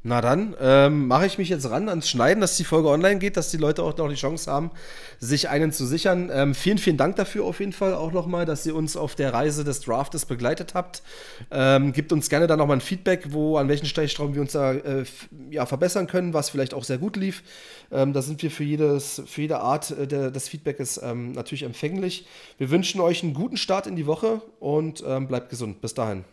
Na 0.08 0.22
dann, 0.22 0.56
ähm, 0.62 1.08
mache 1.08 1.26
ich 1.26 1.38
mich 1.38 1.50
jetzt 1.50 1.70
ran 1.70 1.90
ans 1.90 2.10
Schneiden, 2.10 2.40
dass 2.40 2.56
die 2.56 2.64
Folge 2.64 2.88
online 2.88 3.20
geht, 3.20 3.36
dass 3.36 3.52
die 3.52 3.58
Leute 3.58 3.84
auch 3.84 3.98
noch 3.98 4.08
die 4.08 4.16
Chance 4.16 4.50
haben, 4.50 4.72
sich 5.20 5.50
einen 5.50 5.74
zu 5.74 5.86
sichern. 5.86 6.30
Ähm, 6.32 6.56
vielen, 6.56 6.78
vielen 6.78 6.96
Dank 6.96 7.18
dafür 7.18 7.44
auf 7.44 7.60
jeden 7.60 7.74
Fall 7.74 7.94
auch 7.94 8.14
nochmal, 8.14 8.46
dass 8.46 8.66
ihr 8.66 8.74
uns 8.74 8.96
auf 8.96 9.16
der 9.16 9.34
Reise 9.34 9.66
des 9.66 9.82
Draftes 9.82 10.26
begleitet 10.26 10.76
habt. 10.76 11.04
Ähm, 11.52 11.92
gebt 11.92 12.14
uns 12.14 12.30
gerne 12.30 12.48
da 12.48 12.56
nochmal 12.56 12.78
ein 12.78 12.82
Feedback, 12.82 13.34
wo, 13.34 13.58
an 13.58 13.68
welchen 13.68 13.86
Stellschrauben 13.86 14.34
wir 14.34 14.42
uns 14.42 14.54
da 14.54 14.76
äh, 14.76 15.04
ja, 15.50 15.66
verbessern 15.66 16.08
können, 16.08 16.34
was 16.34 16.52
vielleicht 16.52 16.74
auch 16.74 16.86
sehr 16.86 17.00
gut 17.00 17.18
lief. 17.18 17.44
Ähm, 17.92 18.14
da 18.14 18.22
sind 18.22 18.42
wir 18.42 18.50
für, 18.50 18.64
jedes, 18.64 19.22
für 19.26 19.42
jede 19.42 19.60
Art 19.60 19.92
äh, 19.92 20.08
der, 20.08 20.32
des 20.32 20.48
Feedbacks 20.48 21.02
ähm, 21.04 21.34
natürlich 21.34 21.64
empfänglich. 21.64 22.26
Wir 22.58 22.70
wünschen 22.70 23.02
euch 23.02 23.24
einen 23.24 23.34
guten 23.34 23.58
Start 23.58 23.88
in 23.88 23.98
die 23.98 24.06
Woche 24.06 24.42
und 24.62 25.04
ähm, 25.06 25.28
bleibt 25.28 25.50
gesund. 25.50 25.82
Bis 25.82 25.94
dahin. 25.94 26.24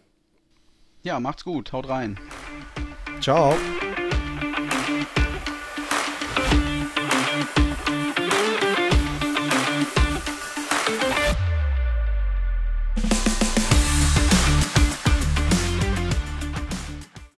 Ja, 1.03 1.19
macht's 1.19 1.43
gut. 1.43 1.73
Haut 1.73 1.89
rein. 1.89 2.21
Ciao. 3.25 3.84